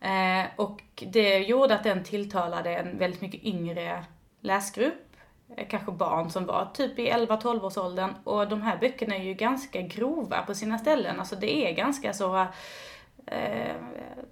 Eh, 0.00 0.46
och 0.56 0.82
det 1.06 1.38
gjorde 1.38 1.74
att 1.74 1.84
den 1.84 2.04
tilltalade 2.04 2.76
en 2.76 2.98
väldigt 2.98 3.20
mycket 3.20 3.44
yngre 3.44 4.04
läsgrupp. 4.40 5.16
Eh, 5.56 5.68
Kanske 5.68 5.92
barn 5.92 6.30
som 6.30 6.46
var 6.46 6.70
typ 6.74 6.98
i 6.98 7.10
11-12 7.10 7.64
års 7.64 7.76
åldern. 7.76 8.14
Och 8.24 8.48
de 8.48 8.62
här 8.62 8.78
böckerna 8.78 9.16
är 9.16 9.22
ju 9.22 9.34
ganska 9.34 9.80
grova 9.80 10.42
på 10.42 10.54
sina 10.54 10.78
ställen. 10.78 11.20
Alltså 11.20 11.36
det 11.36 11.70
är 11.70 11.72
ganska 11.72 12.12
så 12.12 12.46
eh, 13.30 13.74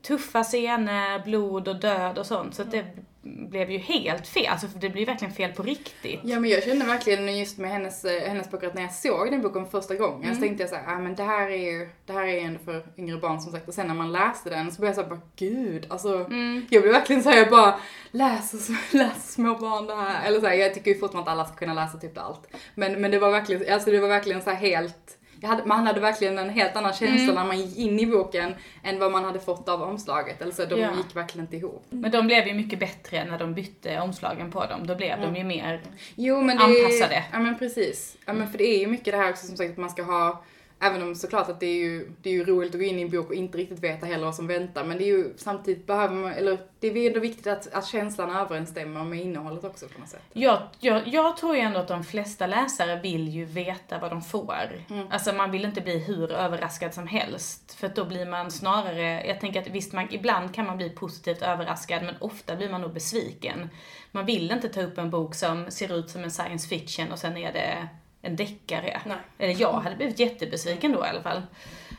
tuffa 0.06 0.44
scener, 0.44 1.24
blod 1.24 1.68
och 1.68 1.80
död 1.80 2.18
och 2.18 2.26
sånt. 2.26 2.54
Så 2.54 2.62
det 2.64 2.84
blev 3.22 3.70
ju 3.70 3.78
helt 3.78 4.26
fel. 4.26 4.46
Alltså 4.50 4.66
det 4.66 4.88
blir 4.90 5.06
verkligen 5.06 5.34
fel 5.34 5.52
på 5.52 5.62
riktigt. 5.62 6.20
Ja 6.22 6.40
men 6.40 6.50
jag 6.50 6.62
kände 6.64 6.84
verkligen 6.86 7.38
just 7.38 7.58
med 7.58 7.70
hennes, 7.70 8.04
eh, 8.04 8.28
hennes 8.28 8.50
böcker 8.50 8.66
att 8.66 8.74
när 8.74 8.82
jag 8.82 8.92
såg 8.92 9.30
den 9.30 9.42
boken 9.42 9.66
första 9.66 9.94
gången 9.94 10.22
Mm. 10.22 10.34
så 10.34 10.40
tänkte 10.40 10.62
jag 10.62 10.70
så 10.70 10.76
här, 10.76 10.94
ah, 10.94 10.98
men 10.98 11.14
det 11.14 11.22
här 11.22 11.50
är 11.50 11.56
ju, 11.72 11.88
det 12.06 12.12
här 12.12 12.22
är 12.24 12.32
ju 12.32 12.38
ändå 12.40 12.58
för 12.64 12.82
yngre 12.98 13.16
barn 13.16 13.40
som 13.40 13.52
sagt 13.52 13.68
och 13.68 13.74
sen 13.74 13.86
när 13.86 13.94
man 13.94 14.12
läste 14.12 14.50
den 14.50 14.72
så 14.72 14.80
blev 14.80 14.88
jag 14.88 14.94
så 14.96 15.02
här, 15.02 15.08
bara 15.08 15.20
gud, 15.36 15.86
alltså 15.88 16.14
Mm. 16.24 16.66
jag 16.70 16.82
blev 16.82 16.92
verkligen 16.94 17.22
såhär, 17.22 17.36
jag 17.36 17.50
bara 17.50 17.78
läser, 18.10 18.58
läser 18.96 19.20
små 19.32 19.54
barn 19.54 19.86
det 19.86 19.94
här. 19.94 20.26
Eller 20.26 20.40
så 20.40 20.46
här, 20.46 20.54
jag 20.54 20.74
tycker 20.74 20.90
ju 20.90 20.98
fortfarande 20.98 21.30
att 21.30 21.38
alla 21.38 21.44
ska 21.46 21.56
kunna 21.56 21.74
läsa 21.74 21.98
typ 21.98 22.18
allt. 22.18 22.48
Men, 22.74 23.00
men 23.00 23.10
det 23.10 23.18
var 23.18 23.30
verkligen, 23.30 23.72
alltså 23.74 23.90
det 23.90 24.00
var 24.00 24.08
verkligen 24.08 24.42
så 24.42 24.50
här 24.50 24.56
helt 24.56 25.18
hade, 25.42 25.64
man 25.64 25.86
hade 25.86 26.00
verkligen 26.00 26.38
en 26.38 26.50
helt 26.50 26.76
annan 26.76 26.92
känsla 26.92 27.22
Mm. 27.22 27.34
när 27.34 27.44
man 27.44 27.60
gick 27.60 27.76
in 27.78 28.00
i 28.00 28.06
boken 28.06 28.54
än 28.82 28.98
vad 28.98 29.12
man 29.12 29.24
hade 29.24 29.40
fått 29.40 29.68
av 29.68 29.82
omslaget. 29.82 30.42
Alltså 30.42 30.66
de 30.66 30.80
Ja. 30.80 30.88
gick 30.96 31.16
verkligen 31.16 31.44
inte 31.46 31.56
ihop. 31.56 31.84
Men 31.90 32.10
de 32.10 32.26
blev 32.26 32.46
ju 32.46 32.54
mycket 32.54 32.78
bättre 32.78 33.24
när 33.24 33.38
de 33.38 33.54
bytte 33.54 34.00
omslagen 34.00 34.50
på 34.50 34.66
dem. 34.66 34.86
Då 34.86 34.94
blev 34.94 35.20
de 35.20 35.36
ju 35.36 35.44
mer 35.44 35.82
Jo 36.16 36.40
men 36.42 36.56
det 36.56 36.62
Anpassade. 36.64 37.24
Ja 37.32 37.38
men 37.38 37.58
precis. 37.58 38.16
Ja 38.26 38.32
men 38.32 38.50
för 38.50 38.58
det 38.58 38.64
är 38.64 38.78
ju 38.78 38.86
mycket 38.86 39.12
det 39.14 39.16
här 39.18 39.30
också 39.30 39.46
som 39.46 39.56
sagt 39.56 39.70
att 39.70 39.76
man 39.76 39.90
ska 39.90 40.02
ha 40.02 40.42
Även 40.80 41.02
om 41.02 41.14
såklart 41.14 41.48
att 41.48 41.60
det 41.60 41.66
är 41.66 41.84
ju, 41.84 42.10
det 42.22 42.30
är 42.30 42.34
ju 42.34 42.44
roligt 42.44 42.74
att 42.74 42.80
gå 42.80 42.86
in 42.86 42.98
i 42.98 43.02
en 43.02 43.10
bok 43.10 43.28
och 43.28 43.34
inte 43.34 43.58
riktigt 43.58 43.78
veta 43.78 44.06
heller 44.06 44.24
vad 44.24 44.34
som 44.34 44.46
väntar. 44.46 44.84
Men 44.84 44.98
det 44.98 45.04
är 45.04 45.16
ju 45.16 45.32
samtidigt 45.36 45.86
behöver 45.86 46.14
man, 46.14 46.32
eller 46.32 46.58
det 46.80 46.88
är 46.88 47.06
ändå 47.06 47.20
viktigt 47.20 47.46
att, 47.46 47.72
att 47.72 47.86
känslan 47.86 48.36
överensstämmer 48.36 49.04
med 49.04 49.20
innehållet 49.20 49.64
också 49.64 49.88
på 49.88 50.00
något 50.00 50.08
sätt. 50.08 50.22
Jag, 50.32 50.62
jag, 50.80 51.08
jag 51.08 51.36
tror 51.36 51.56
ju 51.56 51.60
ändå 51.60 51.78
att 51.78 51.88
de 51.88 52.04
flesta 52.04 52.46
läsare 52.46 53.00
vill 53.00 53.28
ju 53.28 53.44
veta 53.44 53.98
vad 53.98 54.10
de 54.10 54.22
får. 54.22 54.84
Alltså 55.10 55.32
man 55.32 55.50
vill 55.50 55.64
inte 55.64 55.80
bli 55.80 55.98
hur 55.98 56.32
överraskad 56.32 56.94
som 56.94 57.06
helst. 57.06 57.74
För 57.74 57.88
då 57.88 58.04
blir 58.04 58.26
man 58.26 58.50
snarare, 58.50 59.26
jag 59.26 59.40
tänker 59.40 59.60
att 59.60 59.68
visst, 59.68 59.92
man, 59.92 60.08
ibland 60.10 60.54
kan 60.54 60.66
man 60.66 60.76
bli 60.76 60.90
positivt 60.90 61.42
överraskad 61.42 62.02
men 62.02 62.14
ofta 62.20 62.56
blir 62.56 62.70
man 62.70 62.80
nog 62.80 62.92
besviken. 62.92 63.68
Man 64.12 64.26
vill 64.26 64.50
inte 64.50 64.68
ta 64.68 64.82
upp 64.82 64.98
en 64.98 65.10
bok 65.10 65.34
som 65.34 65.70
ser 65.70 65.98
ut 65.98 66.10
som 66.10 66.24
en 66.24 66.30
science 66.30 66.68
fiction 66.68 67.12
och 67.12 67.18
sen 67.18 67.36
är 67.36 67.52
det 67.52 67.88
en 68.22 68.36
deckare. 68.36 69.00
Nej. 69.38 69.52
Jag 69.52 69.72
hade 69.72 69.96
blivit 69.96 70.18
jättebesviken 70.18 70.92
då 70.92 71.06
i 71.06 71.08
alla 71.08 71.22
fall. 71.22 71.42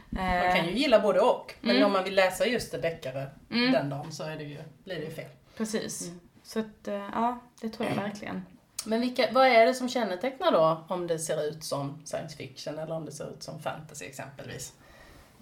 Man 0.10 0.56
kan 0.56 0.66
ju 0.66 0.72
gilla 0.72 1.00
både 1.00 1.20
och. 1.20 1.54
Men 1.62 1.84
om 1.84 1.92
man 1.92 2.04
vill 2.04 2.16
läsa 2.16 2.46
just 2.46 2.74
en 2.74 2.82
deckare 2.82 3.30
den 3.48 3.90
dagen 3.90 4.12
så 4.12 4.24
är 4.24 4.36
det 4.36 4.44
ju, 4.44 4.58
blir 4.84 4.96
det 4.96 5.02
ju 5.02 5.12
fel. 5.12 5.30
Precis. 5.58 6.12
Så 6.44 6.60
att, 6.60 6.88
eh, 6.88 7.10
ja, 7.14 7.40
det 7.62 7.70
tror 7.70 7.90
jag 7.90 7.96
verkligen. 7.96 8.46
Men 8.86 9.02
vilka, 9.02 9.28
vad 9.32 9.48
är 9.48 9.66
det 9.66 9.74
som 9.74 9.90
kännetecknar 9.90 10.52
då 10.52 10.84
om 10.88 11.08
det 11.08 11.20
ser 11.20 11.48
ut 11.50 11.64
som 11.64 12.02
science 12.06 12.38
fiction 12.38 12.80
eller 12.80 12.96
om 12.96 13.06
det 13.06 13.12
ser 13.12 13.30
ut 13.30 13.44
som 13.44 13.60
fantasy 13.60 14.06
exempelvis? 14.06 14.74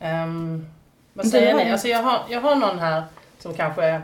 Um, 0.02 0.70
vad 1.14 1.28
säger 1.28 1.56
ni? 1.56 1.72
Alltså 1.72 1.88
jag 1.88 2.04
har, 2.04 2.26
jag 2.30 2.42
har 2.42 2.56
någon 2.56 2.80
här 2.80 3.04
som 3.40 3.54
kanske 3.54 4.02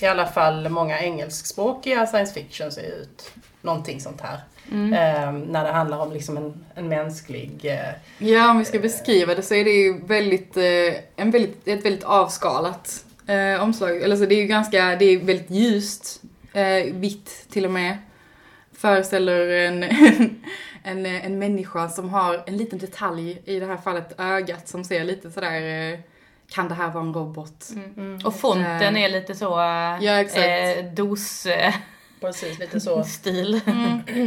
i 0.00 0.06
alla 0.06 0.26
fall 0.26 0.68
många 0.68 1.00
engelskspråkiga 1.00 2.06
science 2.06 2.34
fiction 2.34 2.72
ser 2.72 2.82
ut. 2.82 3.32
Någonting 3.62 4.00
sånt 4.00 4.20
här. 4.20 4.40
Ehm, 4.72 5.40
när 5.40 5.64
det 5.64 5.70
handlar 5.72 5.98
om 5.98 6.12
liksom 6.12 6.36
en, 6.36 6.64
en 6.74 6.88
mänsklig... 6.88 7.60
eh, 7.64 8.26
Ja, 8.28 8.50
om 8.50 8.58
vi 8.58 8.64
ska 8.64 8.78
beskriva 8.78 9.34
det 9.34 9.42
så 9.42 9.54
är 9.54 9.64
det 9.64 9.70
ju 9.70 10.00
väldigt, 10.06 10.56
eh, 10.56 10.94
en 11.16 11.30
väldigt, 11.30 11.68
ett 11.68 11.84
väldigt 11.84 12.04
avskalat 12.04 13.04
eh, 13.26 13.62
omslag. 13.62 14.02
Eller 14.02 14.16
så 14.16 14.26
det 14.26 14.34
är 14.34 14.40
ju 14.40 14.46
ganska, 14.46 14.96
det 14.96 15.04
är 15.04 15.18
väldigt 15.18 15.50
ljust, 15.50 16.22
eh, 16.52 16.94
vitt 16.94 17.46
till 17.50 17.64
och 17.64 17.70
med. 17.70 17.96
Föreställer 18.78 19.48
en, 19.48 19.82
en, 20.82 21.06
en 21.06 21.38
människa 21.38 21.88
som 21.88 22.08
har 22.10 22.42
en 22.46 22.56
liten 22.56 22.78
detalj, 22.78 23.42
i 23.44 23.60
det 23.60 23.66
här 23.66 23.76
fallet 23.76 24.20
ögat, 24.20 24.68
som 24.68 24.84
ser 24.84 25.04
lite 25.04 25.30
sådär, 25.30 25.92
eh, 25.92 25.98
kan 26.50 26.68
det 26.68 26.74
här 26.74 26.90
vara 26.90 27.04
en 27.04 27.14
robot? 27.14 27.68
Och 28.24 28.34
fonten 28.36 28.96
Eh, 28.96 29.02
är 29.04 29.08
lite 29.08 29.34
så 29.34 29.44
ja, 30.00 30.20
exakt. 30.20 30.78
eh, 30.78 30.84
dos-stil. 30.94 31.52
precis, 32.20 32.58
lite 32.58 32.80
så 32.80 32.96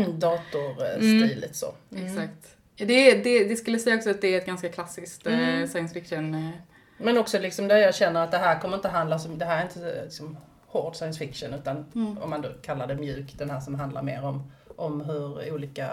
datorstiligt 0.18 1.56
så. 1.56 1.74
Exakt. 1.96 2.56
Det, 2.76 3.14
det, 3.24 3.44
det 3.44 3.56
skulle 3.56 3.80
säga 3.80 3.96
också 3.96 4.10
att 4.10 4.22
det 4.22 4.34
är 4.34 4.38
ett 4.38 4.46
ganska 4.46 4.70
klassiskt 4.70 5.28
eh, 5.28 5.34
Mm. 5.40 5.68
science 5.68 5.94
fiction. 5.94 6.34
Eh, 6.36 6.50
Men 6.98 7.18
också 7.18 7.40
liksom 7.40 7.68
där 7.68 7.78
jag 7.78 7.96
känner 7.96 8.24
att 8.24 8.32
det 8.32 8.38
här 8.38 8.60
kommer 8.60 8.76
inte 8.78 8.90
handla 8.90 9.20
som, 9.20 9.38
det 9.38 9.46
här 9.46 9.58
är 9.58 9.62
inte 9.64 10.02
liksom 10.04 10.38
hård 10.68 10.96
science 10.96 11.20
fiction 11.20 11.54
utan 11.54 11.86
om 12.22 12.30
man 12.30 12.42
då 12.42 12.50
kallar 12.62 12.88
det 12.88 12.96
mjuk, 12.96 13.34
den 13.38 13.50
här 13.50 13.60
som 13.60 13.76
handlar 13.76 14.02
mer 14.02 14.26
om, 14.26 14.52
om 14.76 15.02
hur 15.02 15.54
olika 15.54 15.90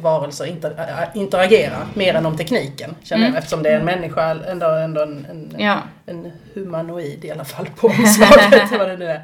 varelser 0.00 0.44
inter, 0.44 0.70
äh, 0.78 1.20
interagerar, 1.20 1.86
mer 1.94 2.14
än 2.14 2.26
om 2.26 2.36
tekniken 2.36 2.94
känner 3.02 3.26
jag 3.28 3.36
eftersom 3.36 3.62
det 3.62 3.70
är 3.70 3.78
en 3.78 3.84
människa, 3.84 4.30
ändå, 4.44 4.66
ändå 4.66 5.00
en, 5.02 5.26
en, 5.30 5.54
Ja. 5.58 5.78
en 6.06 6.32
humanoid 6.54 7.24
i 7.24 7.30
alla 7.30 7.44
fall 7.44 7.66
på 7.76 7.86
omslaget, 7.98 8.70
vad 8.78 8.88
det 8.88 8.96
nu 8.96 9.06
är. 9.06 9.22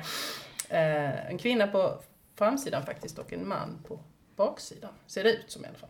Eh, 0.69 1.31
en 1.31 1.39
kvinna 1.39 1.67
på 1.67 1.95
framsidan 2.37 2.87
faktiskt 2.87 3.18
och 3.18 3.33
en 3.33 3.49
man 3.49 3.79
på 3.88 3.99
baksidan, 4.37 4.90
ser 5.07 5.25
det 5.25 5.33
ut 5.33 5.51
som 5.51 5.64
i 5.64 5.68
alla 5.68 5.79
fall. 5.79 5.88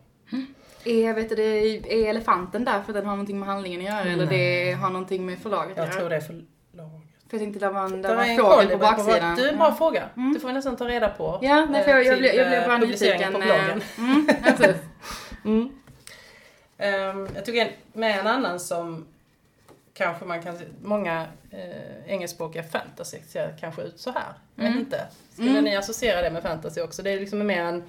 Är, 0.84 1.14
vet 1.14 1.28
du, 1.28 1.42
är 1.86 2.10
elefanten 2.10 2.64
där 2.64 2.82
för 2.82 2.92
att 2.92 2.94
den 2.94 3.06
har 3.06 3.12
någonting 3.12 3.38
med 3.38 3.48
handlingen 3.48 3.80
att 3.80 3.86
göra 3.86 4.12
eller 4.12 4.26
det 4.26 4.72
har 4.72 4.90
någonting 4.90 5.26
med 5.26 5.38
förlaget 5.38 5.70
att 5.70 5.76
Jag 5.76 5.86
göra? 5.86 5.98
tror 5.98 6.10
det 6.10 6.16
är 6.16 6.20
förlaget. 6.20 7.02
För 7.30 7.36
jag 7.36 7.40
tänkte 7.40 7.60
där 7.60 7.70
var 7.72 7.84
en, 7.84 8.02
där 8.02 8.16
var 8.16 8.24
en 8.24 8.36
fågel 8.38 8.68
på 8.68 8.78
baksidan. 8.78 9.36
Du, 9.36 9.48
en 9.48 9.56
bra 9.56 9.74
fråga. 9.74 10.08
Det 10.34 10.40
får 10.40 10.48
vi 10.48 10.54
nästan 10.54 10.76
ta 10.76 10.88
reda 10.88 11.08
på. 11.08 11.38
Ja, 11.42 11.66
nej, 11.70 11.84
för 11.84 11.90
jag, 11.90 12.00
eh, 12.00 12.06
jag, 12.06 12.18
blev, 12.18 12.34
jag 12.34 12.48
blev 12.48 12.64
bara 12.64 12.74
eh, 12.74 12.80
nyfiken. 12.80 13.32
på 13.32 13.38
eh, 13.38 13.44
bloggen. 13.44 13.82
Mm, 13.98 14.28
ja, 14.44 14.52
precis. 14.56 14.76
Ehm, 16.78 17.28
jag 17.34 17.44
tog 17.44 17.56
en, 17.56 17.68
med 17.92 18.20
en 18.20 18.26
annan 18.26 18.60
som 18.60 19.06
kanske 19.96 20.24
man 20.24 20.42
kan 20.42 20.58
många 20.82 21.26
eh, 21.50 22.12
engelskspråkiga 22.12 22.62
fantasy 22.62 23.18
ser 23.28 23.56
kanske 23.60 23.82
ut 23.82 24.00
så 24.00 24.10
här. 24.10 24.32
Jag 24.54 24.64
vet 24.64 24.76
inte. 24.76 25.06
Skulle 25.32 25.60
ni 25.60 25.76
associera 25.76 26.22
det 26.22 26.30
med 26.30 26.42
fantasy 26.42 26.80
också? 26.80 27.02
Det 27.02 27.10
är 27.10 27.20
liksom 27.20 27.46
mer 27.46 27.62
en 27.62 27.82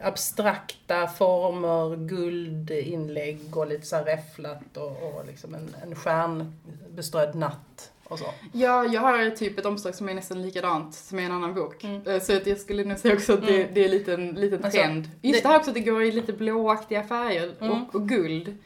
abstrakta 0.00 1.06
former, 1.06 1.96
guldinlägg 2.08 3.56
och 3.56 3.66
lite 3.66 3.86
så 3.86 3.96
här 3.96 4.04
räfflat 4.04 4.76
och, 4.76 4.90
och 5.02 5.26
liksom 5.26 5.54
en, 5.54 5.76
en 5.82 5.94
stjärnbeströdd 5.94 7.34
natt 7.34 7.92
och 8.04 8.18
så. 8.18 8.24
Ja, 8.52 8.84
jag 8.84 9.00
har 9.00 9.30
typ 9.30 9.58
ett 9.58 9.66
omslag 9.66 9.94
som 9.94 10.08
är 10.08 10.14
nästan 10.14 10.42
likadant 10.42 10.94
som 10.94 11.18
är 11.18 11.22
en 11.22 11.32
annan 11.32 11.54
bok. 11.54 11.84
Eh, 11.84 12.20
Så 12.20 12.36
att 12.36 12.46
jag 12.46 12.58
skulle 12.58 12.84
nog 12.84 12.98
säga 12.98 13.14
också 13.14 13.32
att 13.34 13.46
det, 13.46 13.64
det 13.64 13.84
är 13.84 14.08
en 14.08 14.34
liten 14.34 14.64
Alltså, 14.64 14.80
trend. 14.80 15.10
Just 15.22 15.42
det- 15.42 15.48
här 15.48 15.56
också 15.58 15.70
att 15.70 15.74
det 15.74 15.80
går 15.80 16.02
i 16.02 16.12
lite 16.12 16.32
blåaktiga 16.32 17.02
färger 17.02 17.54
och, 17.58 17.94
och 17.94 18.08
guld. 18.08 18.56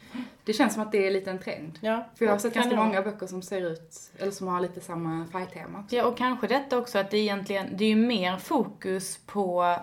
Det 0.44 0.52
känns 0.52 0.74
som 0.74 0.82
att 0.82 0.92
det 0.92 1.06
är 1.06 1.10
lite 1.10 1.30
en 1.30 1.38
trend. 1.38 1.78
Ja, 1.82 2.06
För 2.14 2.24
jag 2.24 2.32
har 2.32 2.38
sett 2.38 2.54
ganska 2.54 2.76
många 2.76 3.02
böcker 3.02 3.26
som 3.26 3.42
ser 3.42 3.60
ut, 3.60 4.12
eller 4.18 4.32
som 4.32 4.48
har 4.48 4.60
lite 4.60 4.80
samma 4.80 5.26
färgtema. 5.32 5.84
Ja, 5.90 6.04
och 6.04 6.18
kanske 6.18 6.46
detta 6.46 6.78
också 6.78 6.98
att 6.98 7.10
det 7.10 7.18
egentligen, 7.18 7.66
det 7.76 7.84
är 7.84 7.88
ju 7.88 7.96
mer 7.96 8.36
fokus 8.36 9.18
på, 9.26 9.76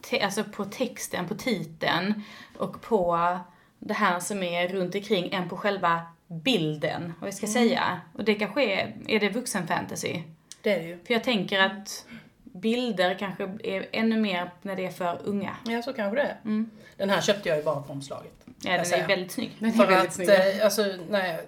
te, 0.00 0.20
alltså 0.20 0.44
på 0.44 0.64
texten, 0.64 1.28
på 1.28 1.34
titeln 1.34 2.22
och 2.56 2.80
på 2.80 3.38
det 3.78 3.94
här 3.94 4.20
som 4.20 4.42
är 4.42 4.68
runt 4.68 4.94
omkring 4.94 5.32
än 5.32 5.48
på 5.48 5.56
själva 5.56 6.00
bilden, 6.26 7.12
vad 7.20 7.26
jag 7.26 7.34
ska 7.34 7.46
säga. 7.46 8.00
Och 8.14 8.24
det 8.24 8.34
kanske 8.34 8.64
är, 8.64 8.96
är 9.08 9.20
det 9.20 9.28
vuxenfantasy? 9.28 10.22
Det 10.62 10.72
är 10.72 10.78
det 10.78 10.86
ju. 10.86 10.98
För 11.04 11.14
jag 11.14 11.24
tänker 11.24 11.60
att 11.60 12.06
bilder 12.42 13.14
kanske 13.18 13.44
är 13.64 13.86
ännu 13.92 14.20
mer 14.20 14.50
när 14.62 14.76
det 14.76 14.86
är 14.86 14.90
för 14.90 15.20
unga. 15.24 15.56
Ja, 15.64 15.82
så 15.82 15.92
kanske 15.92 16.16
det 16.16 16.22
är. 16.22 16.40
Mm. 16.44 16.70
Den 16.96 17.10
här 17.10 17.20
köpte 17.20 17.48
jag 17.48 17.58
ju 17.58 17.64
bara 17.64 17.82
på 17.82 17.92
omslaget. 17.92 18.37
Ja, 18.62 18.70
den 18.70 18.80
är 18.80 18.84
säga. 18.84 19.06
väldigt 19.06 19.32
snygg. 19.32 19.56
Den 19.60 19.72
För 19.72 19.86
väldigt 19.86 20.08
att, 20.08 20.14
snygg. 20.14 20.28
eh, 20.30 20.64
alltså, 20.64 20.82
när 21.10 21.26
jag 21.32 21.40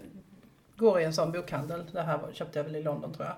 går 0.77 1.01
i 1.01 1.05
en 1.05 1.15
sån 1.15 1.33
bokhandel, 1.33 1.85
det 1.93 2.03
här 2.03 2.19
var- 2.19 2.33
köpte 2.33 2.59
jag 2.59 2.65
väl 2.65 2.77
i 2.77 2.83
London 2.83 3.15
tror 3.15 3.27
jag. 3.27 3.37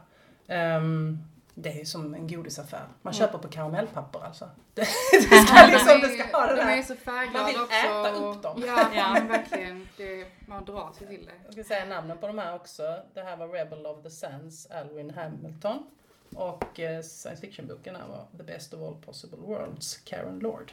Ehm, 0.57 1.19
det 1.55 1.71
är 1.71 1.75
ju 1.79 1.85
som 1.85 2.15
en 2.15 2.29
godisaffär. 2.29 2.89
Man 3.03 3.13
köper 3.15 3.39
på 3.39 3.49
karamellpapper 3.49 4.21
alltså. 4.25 4.49
Det, 4.75 4.81
det 5.13 5.19
ska 5.47 5.67
liksom, 5.67 6.01
det 6.01 6.09
ska 6.09 6.39
ha 6.39 6.47
det 6.47 6.57
de 6.57 6.63
är 6.63 6.71
ju 6.71 6.77
där. 6.77 6.83
så 6.83 6.93
Man 6.93 6.99
färgglada 6.99 7.47
vill 7.47 7.57
också. 7.61 7.75
äta 7.77 8.11
upp 8.13 8.43
dem. 8.43 8.63
Ja, 8.67 8.89
Ja. 8.95 9.13
men 9.13 9.29
verkligen. 9.29 9.89
Det, 9.97 10.27
man 10.47 10.65
dras 10.65 10.97
ju 11.03 11.07
till 11.07 11.27
det. 11.27 11.33
Jag 11.45 11.53
ska 11.53 11.65
säga 11.65 11.85
namnen 11.85 12.19
på 12.19 12.27
de 12.27 12.39
här 12.39 12.55
också. 12.55 12.83
Det 13.15 13.23
här 13.23 13.37
var 13.37 13.49
Rebel 13.49 13.87
of 13.87 14.03
the 14.03 14.11
Sands, 14.11 14.67
Alwyn 14.71 15.11
Hamilton. 15.11 15.87
Och 16.35 16.81
eh, 16.81 17.03
science 17.03 17.41
fiction-boken 17.41 17.97
här 17.97 18.07
var 18.09 18.27
The 18.39 18.43
Best 18.53 18.75
of 18.75 18.81
All 18.81 18.95
Possible 19.07 19.39
Worlds, 19.39 19.97
Karen 19.97 20.39
Lord. 20.39 20.73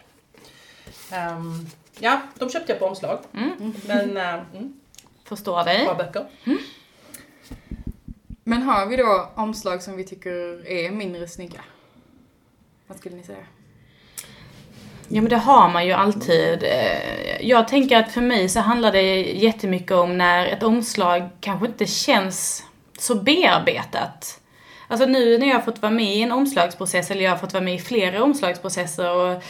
Ehm, 1.11 1.67
ja, 1.99 2.21
de 2.39 2.49
köpte 2.49 2.71
jag 2.71 2.79
på 2.79 2.85
omslag. 2.85 3.19
Mm. 3.33 3.73
Men, 3.87 4.17
uh, 4.17 4.33
mm, 4.55 4.73
Förstår 5.23 5.63
dig. 5.63 5.85
bra 5.85 5.95
böcker. 5.95 6.25
Men 8.43 8.61
har 8.61 8.85
vi 8.85 8.95
då 8.97 9.29
omslag 9.35 9.83
som 9.83 9.95
vi 9.97 10.03
tycker 10.03 10.67
är 10.67 10.91
mindre 10.91 11.27
snygga? 11.27 11.59
Vad 12.87 12.97
skulle 12.97 13.15
ni 13.15 13.23
säga? 13.23 13.45
Ja 15.07 15.21
men 15.21 15.29
det 15.29 15.37
har 15.37 15.69
man 15.69 15.85
ju 15.85 15.91
alltid. 15.91 16.63
Eh, 16.63 17.41
Jag 17.47 17.67
tänker 17.67 17.97
att 17.97 18.11
för 18.11 18.21
mig 18.21 18.49
så 18.49 18.59
handlar 18.59 18.91
det 18.91 19.21
jättemycket 19.21 19.91
om 19.91 20.17
när 20.17 20.45
ett 20.45 20.63
omslag 20.63 21.29
kanske 21.41 21.65
inte 21.65 21.85
känns 21.85 22.63
så 22.99 23.15
bearbetat. 23.15 24.39
Alltså 24.87 25.07
nu 25.07 25.37
när 25.37 25.47
jag 25.47 25.55
har 25.55 25.61
fått 25.61 25.81
vara 25.81 25.91
med 25.91 26.15
i 26.15 26.21
en 26.21 26.31
omslagsprocess, 26.31 27.11
eller 27.11 27.23
jag 27.23 27.31
har 27.31 27.37
fått 27.37 27.53
vara 27.53 27.63
med 27.63 27.75
i 27.75 27.79
flera 27.79 28.23
omslagsprocesser 28.23 29.11
och 29.15 29.43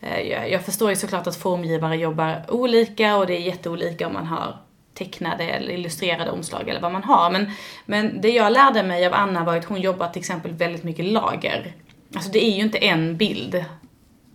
Eh, 0.00 0.20
jag, 0.50 0.62
förstår 0.64 0.90
ju 0.90 0.96
såklart 0.96 1.26
att 1.26 1.36
formgivare 1.36 1.96
jobbar 1.96 2.44
olika 2.48 3.16
och 3.16 3.26
det 3.26 3.36
är 3.36 3.40
jätteolika 3.40 4.06
om 4.06 4.12
man 4.12 4.26
har 4.26 4.56
tecknade 4.94 5.44
eller 5.44 5.70
illustrerade 5.70 6.30
omslag 6.30 6.68
eller 6.68 6.80
vad 6.80 6.92
man 6.92 7.04
har. 7.04 7.30
Men, 7.30 7.50
men 7.86 8.20
det 8.20 8.30
jag 8.30 8.52
lärde 8.52 8.82
mig 8.82 9.06
av 9.06 9.14
Anna 9.14 9.44
var 9.44 9.56
att 9.56 9.64
hon 9.64 9.80
jobbar 9.80 10.08
till 10.08 10.20
exempel 10.20 10.52
väldigt 10.52 10.84
mycket 10.84 11.04
lager. 11.04 11.72
Alltså 12.14 12.30
det 12.30 12.44
är 12.44 12.50
ju 12.50 12.62
inte 12.62 12.78
en 12.78 13.16
bild 13.16 13.64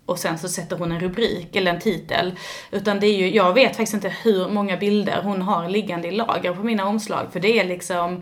och 0.06 0.20
sen 0.20 0.38
så 0.38 0.48
sätter 0.50 0.78
hon 0.78 0.92
en 0.92 1.00
rubrik 1.00 1.56
eller 1.56 1.74
en 1.74 1.80
titel. 1.80 2.36
Utan 2.72 3.00
det 3.00 3.08
är 3.08 3.18
ju, 3.18 3.36
jag 3.36 3.54
vet 3.54 3.76
faktiskt 3.76 3.94
inte 3.94 4.16
hur 4.24 4.50
många 4.50 4.78
bilder 4.78 5.22
hon 5.24 5.42
har 5.42 5.70
liggande 5.70 6.08
i 6.08 6.12
lager 6.12 6.54
på 6.54 6.64
mina 6.64 6.86
omslag. 6.86 7.28
För 7.32 7.40
det 7.40 7.60
är 7.60 7.66
liksom 7.66 8.22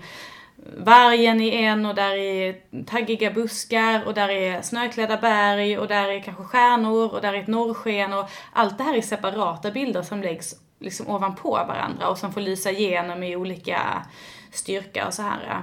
vargen 0.78 1.42
i 1.42 1.64
en 1.64 1.86
och 1.86 1.96
där 1.96 2.16
är 2.16 2.56
taggiga 2.86 3.32
buskar 3.32 4.04
och 4.06 4.14
där 4.14 4.30
är 4.30 4.62
snöklädda 4.62 5.18
berg 5.18 5.78
och 5.78 5.88
där 5.88 6.10
är 6.10 6.20
kanske 6.20 6.44
stjärnor 6.44 7.14
och 7.14 7.22
där 7.22 7.34
är 7.34 7.40
ett 7.40 7.48
norrsken 7.48 8.14
och 8.14 8.30
allt 8.54 8.78
det 8.78 8.84
här 8.84 8.98
är 8.98 9.02
separata 9.02 9.72
bilder 9.72 10.02
som 10.02 10.22
läggs 10.22 10.56
liksom 10.80 11.10
ovanpå 11.10 11.50
varandra 11.50 12.08
och 12.08 12.18
som 12.18 12.34
får 12.34 12.42
lysa 12.42 12.72
igenom 12.72 13.24
i 13.24 13.36
olika 13.36 14.06
styrka 14.52 15.08
och 15.08 15.14
så 15.14 15.22
här. 15.22 15.62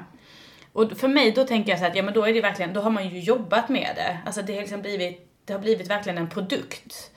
Och 0.73 0.93
för 0.93 1.09
mig 1.09 1.33
då 1.33 1.45
tänker 1.45 1.71
jag 1.71 1.79
så 1.79 1.87
att 1.87 1.97
ja 1.97 2.03
men 2.03 2.15
då 2.15 2.25
är 2.25 2.35
det 2.35 2.41
verkligen, 2.41 2.73
då 2.73 2.81
har 2.81 2.91
man 2.91 3.09
ju 3.09 3.21
jobbat 3.21 3.69
med 3.69 3.93
det. 3.97 4.19
Alltså 4.27 4.43
det 4.43 4.55
har 4.55 4.61
liksom 4.61 4.83
blivit, 4.83 5.29
det 5.45 5.53
har 5.53 5.61
blivit 5.61 5.91
verkligen 5.91 6.19
en 6.19 6.29
produkt. 6.29 7.11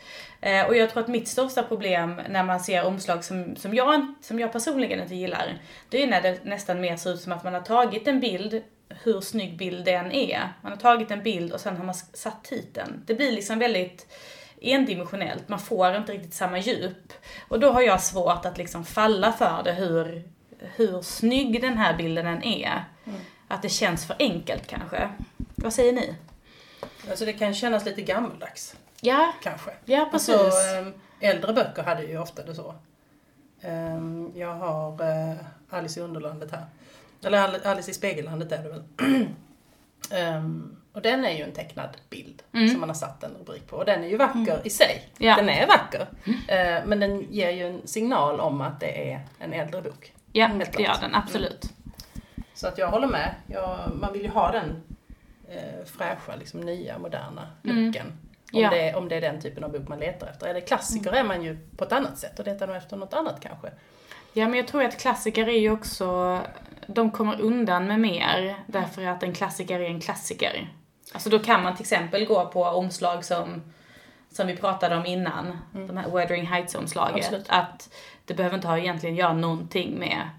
Eh, 0.45 0.65
och 0.65 0.75
jag 0.75 0.89
tror 0.89 1.03
att 1.03 1.09
mitt 1.09 1.27
största 1.27 1.63
problem 1.63 2.21
när 2.29 2.43
man 2.43 2.59
ser 2.59 2.85
omslag 2.85 3.23
som, 3.23 3.55
som, 3.55 3.73
jag, 3.73 4.13
som 4.21 4.39
jag 4.39 4.51
personligen 4.51 5.01
inte 5.01 5.15
gillar, 5.15 5.57
det 5.89 6.03
är 6.03 6.07
när 6.07 6.21
det 6.21 6.43
nästan 6.43 6.81
mer 6.81 6.97
ser 6.97 7.13
ut 7.13 7.21
som 7.21 7.31
att 7.31 7.43
man 7.43 7.53
har 7.53 7.61
tagit 7.61 8.07
en 8.07 8.19
bild, 8.19 8.61
hur 9.03 9.21
snygg 9.21 9.57
bild 9.57 9.85
den 9.85 10.11
är. 10.11 10.53
Man 10.61 10.71
har 10.71 10.79
tagit 10.79 11.11
en 11.11 11.23
bild 11.23 11.53
och 11.53 11.59
sen 11.59 11.77
har 11.77 11.85
man 11.85 11.95
satt 11.95 12.43
titeln. 12.43 13.03
Det 13.05 13.15
blir 13.15 13.31
liksom 13.31 13.59
väldigt 13.59 14.13
endimensionellt, 14.61 15.49
man 15.49 15.59
får 15.59 15.95
inte 15.95 16.11
riktigt 16.11 16.33
samma 16.33 16.59
djup. 16.59 17.13
Och 17.47 17.59
då 17.59 17.71
har 17.71 17.81
jag 17.81 18.01
svårt 18.01 18.45
att 18.45 18.57
liksom 18.57 18.85
falla 18.85 19.31
för 19.31 19.61
det 19.63 19.73
hur, 19.73 20.23
hur 20.75 21.01
snygg 21.01 21.61
den 21.61 21.77
här 21.77 21.97
bilden 21.97 22.27
än 22.27 22.43
är. 22.43 22.83
Att 23.47 23.61
det 23.61 23.69
känns 23.69 24.07
för 24.07 24.15
enkelt 24.19 24.67
kanske. 24.67 25.09
Vad 25.55 25.73
säger 25.73 25.93
ni? 25.93 26.15
Alltså 27.09 27.25
det 27.25 27.33
kan 27.33 27.53
kännas 27.53 27.85
lite 27.85 28.01
gammaldags, 28.01 28.75
Ja, 29.01 29.33
kanske. 29.43 29.71
ja 29.85 30.07
precis. 30.11 30.35
Alltså, 30.35 30.91
äldre 31.19 31.53
böcker 31.53 31.83
hade 31.83 32.03
ju 32.03 32.17
ofta 32.17 32.43
det 32.43 32.55
så. 32.55 32.75
Ehm, 33.61 34.31
jag 34.35 34.53
har 34.53 35.01
eh, 35.01 35.35
Alice 35.69 35.99
i 35.99 36.03
Underlandet 36.03 36.51
här. 36.51 36.65
Eller 37.23 37.41
Al- 37.47 37.61
Alice 37.65 37.91
i 37.91 37.93
Spegellandet 37.93 38.51
är 38.51 38.63
det 38.63 38.69
väl. 38.69 38.83
Ehm, 40.11 40.75
och 40.93 41.01
den 41.01 41.25
är 41.25 41.31
ju 41.31 41.43
en 41.43 41.51
tecknad 41.51 41.89
bild 42.09 42.43
som 42.71 42.79
man 42.79 42.89
har 42.89 42.93
satt 42.95 43.23
en 43.23 43.31
rubrik 43.39 43.67
på. 43.67 43.75
Och 43.77 43.85
den 43.85 44.03
är 44.03 44.07
ju 44.07 44.17
vacker 44.17 44.61
i 44.63 44.69
sig. 44.69 45.09
Ja. 45.17 45.35
Den 45.35 45.49
är 45.49 45.67
vacker. 45.67 46.07
Eh, 46.47 46.85
men 46.85 46.99
den 46.99 47.21
ger 47.31 47.49
ju 47.49 47.67
en 47.67 47.87
signal 47.87 48.39
om 48.39 48.61
att 48.61 48.79
det 48.79 49.11
är 49.11 49.21
en 49.39 49.53
äldre 49.53 49.81
bok. 49.81 50.13
ja, 50.31 50.47
det 50.47 50.79
gör 50.83 50.97
den 51.01 51.15
absolut. 51.15 51.65
Så 52.53 52.67
att 52.67 52.77
jag 52.77 52.87
håller 52.87 53.07
med. 53.07 53.35
Jag, 53.47 53.79
man 54.01 54.13
vill 54.13 54.21
ju 54.21 54.29
ha 54.29 54.51
den 54.51 54.83
eh, 55.55 55.85
fräscha, 55.85 56.35
liksom, 56.35 56.59
nya, 56.59 56.97
moderna 56.99 57.47
looken. 57.61 58.07
Om, 58.07 58.59
Ja. 58.61 58.69
det, 58.69 58.93
om 58.95 59.09
det 59.09 59.15
är 59.15 59.21
den 59.21 59.41
typen 59.41 59.63
av 59.63 59.71
bok 59.71 59.87
man 59.87 59.99
letar 59.99 60.27
efter. 60.27 60.53
Det 60.53 60.61
klassiker 60.61 61.11
är 61.11 61.23
man 61.23 61.43
ju 61.43 61.57
på 61.77 61.83
ett 61.83 61.91
annat 61.91 62.17
sätt 62.17 62.39
och 62.39 62.45
letar 62.45 62.67
nog 62.67 62.75
efter 62.75 62.97
något 62.97 63.13
annat 63.13 63.39
kanske. 63.39 63.67
Ja, 64.33 64.47
men 64.47 64.57
jag 64.57 64.67
tror 64.67 64.83
att 64.83 64.99
klassiker 64.99 65.49
är 65.49 65.59
ju 65.59 65.71
också, 65.71 66.39
de 66.87 67.11
kommer 67.11 67.41
undan 67.41 67.87
med 67.87 67.99
mer 67.99 68.55
därför 68.67 69.05
att 69.05 69.23
en 69.23 69.33
klassiker 69.33 69.79
är 69.79 69.85
en 69.85 70.01
klassiker. 70.01 70.67
Alltså 71.13 71.29
då 71.29 71.39
kan 71.39 71.63
man 71.63 71.75
till 71.75 71.83
exempel 71.83 72.25
gå 72.25 72.45
på 72.45 72.63
omslag 72.65 73.25
som, 73.25 73.61
som 74.31 74.47
vi 74.47 74.55
pratade 74.57 74.95
om 74.95 75.05
innan, 75.05 75.57
de 75.73 75.97
här 75.97 76.09
Wuthering 76.09 76.45
Heights-omslaget. 76.47 77.23
Att 77.49 77.89
det 78.25 78.33
behöver 78.33 78.55
inte 78.55 78.67
ha 78.67 78.77
egentligen 78.77 79.15
göra 79.15 79.33
någonting 79.33 79.99
med, 79.99 80.29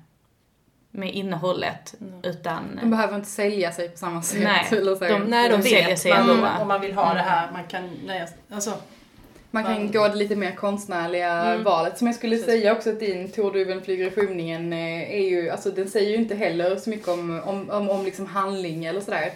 med 0.96 1.14
innehållet, 1.14 1.94
utan... 2.22 2.78
De 2.82 2.90
behöver 2.90 3.16
inte 3.16 3.28
sälja 3.30 3.72
sig 3.72 3.88
på 3.88 3.98
samma 3.98 4.22
sätt. 4.22 4.40
Nej, 4.42 4.66
eller 4.70 4.94
så. 4.94 5.04
de- 5.04 5.18
Nej, 5.24 5.48
de 5.48 5.56
De 5.56 5.62
säljer 5.62 5.88
vet 5.88 5.98
sig 5.98 6.10
man, 6.12 6.30
ändå. 6.30 6.48
om 6.60 6.68
man 6.68 6.80
vill 6.80 6.92
ha 6.94 7.14
det 7.14 7.20
här. 7.20 7.52
Man 7.52 7.64
kan 7.64 7.90
nöja 8.06 8.28
alltså, 8.50 8.72
Man 9.50 9.64
kan 9.64 9.92
gå 9.92 10.08
det 10.08 10.14
lite 10.14 10.36
mer 10.36 10.50
konstnärliga 10.54 11.56
valet. 11.64 11.98
Som 11.98 12.06
jag 12.06 12.16
skulle 12.16 12.36
Mm. 12.36 12.46
Precis. 12.46 12.60
säga 12.60 12.72
också 12.72 12.90
att 12.90 13.00
din 13.00 13.28
Torduven 13.32 13.82
flyger 13.82 14.06
i 14.06 14.10
skymningen 14.10 14.72
eh, 14.72 15.14
är 15.14 15.28
ju, 15.30 15.50
alltså 15.50 15.70
den 15.70 15.88
säger 15.90 16.10
ju 16.10 16.16
inte 16.16 16.34
heller 16.34 16.76
så 16.76 16.90
mycket 16.90 17.08
om, 17.08 17.40
om, 17.44 17.70
om, 17.70 17.90
om 17.90 18.04
liksom 18.04 18.26
handling 18.26 18.84
eller 18.84 19.00
sådär. 19.00 19.30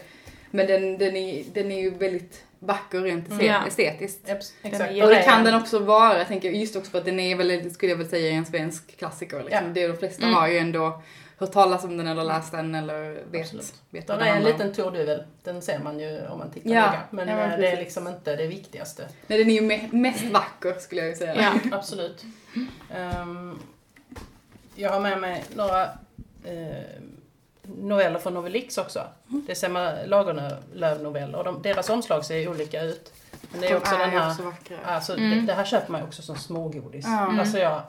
Men 0.51 0.67
den, 0.67 0.99
den, 0.99 1.17
är, 1.17 1.45
den 1.55 1.73
är 1.73 1.81
ju 1.81 1.91
väldigt 1.91 2.45
vacker 2.59 3.01
rent 3.01 3.31
Mm. 3.31 3.67
Estetiskt. 3.69 4.29
är 4.29 4.37
exakt. 4.63 4.91
Och 5.03 5.09
det 5.09 5.23
kan 5.23 5.39
en- 5.39 5.45
den 5.45 5.55
också 5.55 5.79
vara, 5.79 6.19
jag 6.19 6.29
tänker 6.29 6.51
just 6.51 6.77
också 6.77 6.91
för 6.91 6.99
att 6.99 7.05
den 7.05 7.21
är 7.21 7.37
väl, 7.37 7.71
skulle 7.71 7.93
jag 7.93 7.97
väl 7.99 8.09
säga, 8.09 8.33
en 8.33 8.47
svensk 8.47 8.99
klassiker. 8.99 9.39
Liksom. 9.45 9.65
Ja. 9.67 9.73
Det 9.75 9.83
är 9.83 9.89
de 9.89 9.97
flesta 9.97 10.23
Mm. 10.23 10.35
har 10.35 10.49
ju 10.49 10.59
ändå 10.59 11.03
hört 11.39 11.53
talas 11.53 11.85
om 11.85 11.97
den 11.97 12.07
eller 12.07 12.25
läst 12.25 12.53
den 12.53 12.75
eller 12.75 13.25
vet, 13.31 13.43
Absolut. 13.43 13.75
vet 13.91 14.07
Den 14.07 14.21
är 14.21 14.37
en 14.37 14.43
liten 14.45 14.73
torduvel. 14.73 15.23
Den 15.43 15.63
ser 15.63 15.79
man 15.79 16.01
ju 16.01 16.27
om 16.29 16.39
man 16.39 16.51
tittar 16.51 16.71
Ja. 16.71 16.87
noga. 16.87 17.01
Men, 17.11 17.29
Ja, 17.29 17.37
men 17.37 17.51
eh, 17.53 17.59
det 17.59 17.69
är 17.69 17.77
liksom 17.77 18.09
inte 18.09 18.37
det 18.37 18.47
viktigaste. 18.47 19.09
Nej, 19.27 19.39
den 19.39 19.51
är 19.51 19.55
ju 19.55 19.61
me- 19.69 19.93
mest 19.93 20.25
vacker 20.25 20.75
skulle 20.79 21.01
jag 21.01 21.11
ju 21.11 21.17
säga. 21.17 21.35
Ja. 21.71 21.77
Absolut. 21.77 22.25
Ehm, 22.95 23.59
jag 24.75 24.91
har 24.91 25.01
med 25.01 25.21
mig 25.21 25.45
några 25.55 25.83
eh, 26.45 26.85
noveller 27.63 28.19
från 28.19 28.35
Novelix 28.35 28.79
också. 28.79 29.01
Det 29.27 29.53
är 29.53 29.57
Selma 29.57 29.93
Lagerlöf-noveller 30.07 31.39
och 31.39 31.45
de, 31.45 31.63
deras 31.63 31.91
omslag 31.91 32.25
ser 32.25 32.49
olika 32.49 32.83
ut. 32.83 33.13
Men 33.53 33.61
det 33.61 33.67
är 33.67 33.71
De 33.71 33.77
också 33.77 33.97
den 33.97 34.11
här... 34.11 34.31
också 34.31 34.43
vackra. 34.43 34.77
Alltså, 34.85 35.17
Mm. 35.17 35.31
det, 35.31 35.41
det 35.47 35.53
här 35.55 35.65
köper 35.65 35.93
man 35.93 36.01
ju 36.01 36.07
också 36.07 36.23
som 36.23 36.37
smågodis. 36.37 37.05
Ja. 37.07 37.37
Alltså 37.41 37.59
jag, 37.59 37.83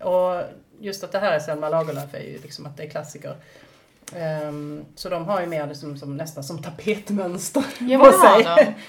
och 0.00 0.42
just 0.80 1.04
att 1.04 1.12
det 1.12 1.18
här 1.18 1.32
är 1.32 1.38
Selma 1.38 1.68
Lagerlöf 1.68 2.14
är 2.14 2.20
ju 2.20 2.38
liksom 2.38 2.66
att 2.66 2.76
det 2.76 2.82
är 2.82 2.90
klassiker. 2.90 3.36
Ehm, 4.16 4.84
så 4.94 5.08
de 5.08 5.24
har 5.24 5.40
ju 5.40 5.46
mer 5.46 5.66
liksom, 5.66 5.98
som, 5.98 6.16
nästan 6.16 6.44
som 6.44 6.62
tapetmönster 6.62 7.64
Ja, 7.78 7.98
på 8.04 8.12
sig. 8.12 8.74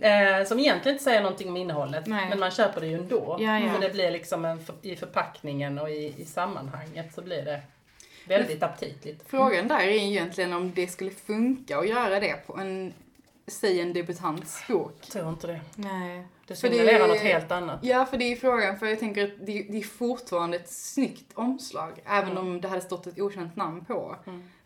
Eh, 0.00 0.44
som 0.44 0.58
egentligen 0.58 0.94
inte 0.94 1.04
säger 1.04 1.22
någonting 1.22 1.48
om 1.48 1.56
innehållet, 1.56 2.06
Nej. 2.06 2.28
men 2.28 2.38
man 2.38 2.50
köper 2.50 2.80
det 2.80 2.86
ju 2.86 2.94
ändå. 2.94 3.36
Ja, 3.40 3.58
ja. 3.58 3.72
För 3.72 3.80
det 3.80 3.90
blir 3.90 4.10
liksom 4.10 4.44
en, 4.44 4.60
i 4.82 4.96
förpackningen 4.96 5.78
och 5.78 5.90
i, 5.90 6.14
i 6.16 6.24
sammanhanget 6.24 7.14
så 7.14 7.22
blir 7.22 7.44
det 7.44 7.62
väldigt 8.28 8.62
aptitligt. 8.62 9.24
Frågan 9.26 9.68
där 9.68 9.80
är 9.80 9.88
egentligen 9.88 10.52
om 10.52 10.72
det 10.74 10.86
skulle 10.86 11.10
funka 11.10 11.78
att 11.78 11.88
göra 11.88 12.20
det 12.20 12.46
på 12.46 12.56
en 12.56 12.92
säg 13.46 13.80
en 13.80 13.92
debutants 13.92 14.66
bok. 14.68 14.96
Jag 15.00 15.10
tror 15.10 15.28
inte 15.28 15.46
det. 15.46 15.60
Nej. 15.74 16.26
Det 16.46 16.54
För 16.60 16.68
det- 16.68 16.74
signalerar 16.76 17.08
något 17.08 17.18
helt 17.18 17.52
annat. 17.52 17.78
Ja, 17.82 18.06
för 18.06 18.16
det 18.16 18.24
är 18.32 18.36
frågan, 18.36 18.78
för 18.78 18.86
jag 18.86 18.98
tänker 19.00 19.24
att 19.24 19.46
det, 19.46 19.62
det 19.70 19.78
är 19.78 19.82
fortfarande 19.82 20.56
ett 20.56 20.68
snyggt 20.70 21.32
omslag, 21.34 21.92
även 22.06 22.30
Mm. 22.30 22.38
om 22.46 22.60
det 22.60 22.68
hade 22.68 22.80
stått 22.80 23.06
ett 23.06 23.18
okänt 23.20 23.56
namn 23.56 23.84
på. 23.84 24.16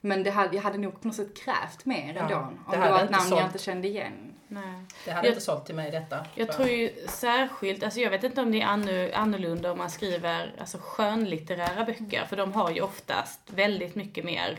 Men 0.01 0.23
det 0.23 0.31
hade, 0.31 0.57
jag 0.57 0.63
hade 0.63 0.79
nog 0.79 1.01
på 1.01 1.07
något 1.09 1.17
sätt 1.17 1.37
krävt 1.45 1.85
mer 1.85 2.15
Ja, 2.15 2.21
ändå. 2.21 2.35
det 2.35 2.35
Om 2.37 2.59
hade 2.67 2.83
det 2.87 2.91
var 2.93 3.05
ett 3.05 3.11
namn 3.11 3.29
jag 3.29 3.39
sålt. 3.39 3.43
inte 3.45 3.59
kände 3.59 3.89
igen. 3.89 4.13
Nej. 4.49 4.63
Det 5.05 5.11
hade 5.11 5.27
Jag- 5.27 5.33
inte 5.33 5.45
sålt 5.45 5.67
till 5.67 5.75
mig 5.75 5.91
detta. 5.91 6.27
Jag 6.35 6.53
tror 6.53 6.69
ju 6.69 6.91
särskilt, 7.09 7.83
alltså 7.83 8.01
jag 8.01 8.11
vet 8.11 8.25
inte 8.25 8.41
om 8.41 8.53
det 8.53 8.61
är 8.63 8.67
anno- 8.67 9.13
annorlunda 9.15 9.73
om 9.73 9.79
man 9.79 9.91
skriver 9.91 10.55
alltså 10.61 10.79
skönlitterära 10.81 11.85
böcker, 11.85 12.25
för 12.29 12.37
de 12.37 12.53
har 12.53 12.71
ju 12.71 12.81
oftast 12.81 13.41
väldigt 13.51 13.95
mycket 13.95 14.25
mer 14.25 14.59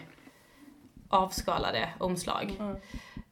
avskalade 1.09 1.89
omslag. 1.97 2.55
Mm. 2.59 2.75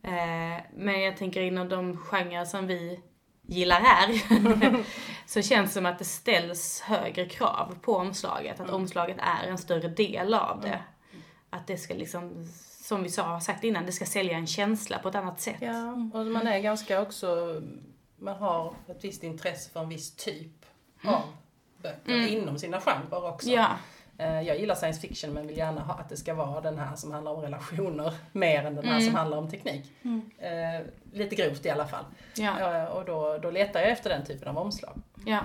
Eh, 0.03 0.61
men 0.75 1.01
jag 1.01 1.17
tänker 1.17 1.41
inom 1.41 1.69
de 1.69 1.97
genrer 1.97 2.45
som 2.45 2.67
vi 2.67 2.99
gillar 3.49 3.79
här, 3.81 4.21
så 5.25 5.41
känns 5.41 5.69
det 5.69 5.73
som 5.73 5.85
att 5.85 5.99
det 5.99 6.05
ställs 6.05 6.81
högre 6.81 7.25
krav 7.25 7.75
på 7.81 7.95
omslaget, 7.95 8.53
att 8.59 8.67
Mm. 8.69 8.75
omslaget 8.75 9.17
är 9.19 9.47
en 9.47 9.57
större 9.57 9.87
del 9.87 10.33
av 10.33 10.61
det. 10.61 10.79
Att 11.49 11.67
det 11.67 11.77
ska 11.77 11.93
liksom, 11.93 12.47
som 12.83 13.03
vi 13.03 13.09
sa, 13.09 13.23
har 13.23 13.39
sagt 13.39 13.63
innan, 13.63 13.85
det 13.85 13.91
ska 13.91 14.05
sälja 14.05 14.37
en 14.37 14.47
känsla 14.47 14.99
på 14.99 15.09
ett 15.09 15.15
annat 15.15 15.41
sätt. 15.41 15.55
Ja, 15.59 15.91
och 16.13 16.25
man 16.25 16.47
är 16.47 16.59
ganska 16.59 17.01
också, 17.01 17.61
man 18.19 18.35
har 18.37 18.73
ett 18.87 19.03
visst 19.03 19.23
intresse 19.23 19.69
för 19.71 19.79
en 19.79 19.89
viss 19.89 20.15
typ 20.15 20.65
av 21.05 21.21
böcker 21.81 22.27
inom 22.27 22.59
sina 22.59 22.81
genrer 22.81 23.25
också. 23.29 23.49
Ja, 23.49 23.67
Jag 24.23 24.59
gillar 24.59 24.75
science 24.75 25.01
fiction 25.07 25.33
men 25.33 25.47
vill 25.47 25.57
gärna 25.57 25.81
ha 25.81 25.93
att 25.93 26.09
det 26.09 26.17
ska 26.17 26.33
vara 26.33 26.61
den 26.61 26.77
här 26.77 26.95
som 26.95 27.11
handlar 27.11 27.31
om 27.31 27.41
relationer 27.41 28.13
mer 28.31 28.65
än 28.65 28.75
den 28.75 28.85
här 28.85 28.99
som 28.99 29.15
handlar 29.15 29.37
om 29.37 29.49
teknik. 29.51 29.91
Eh, 30.39 30.85
lite 31.13 31.35
grovt 31.35 31.65
i 31.65 31.69
alla 31.69 31.87
fall. 31.87 32.05
ja. 32.35 32.77
Eh, 32.77 32.85
Och 32.85 33.05
då, 33.05 33.37
då 33.37 33.51
letar 33.51 33.79
jag 33.79 33.89
efter 33.89 34.09
den 34.09 34.25
typen 34.25 34.47
av 34.47 34.57
omslag. 34.57 34.93
Ja. 35.25 35.39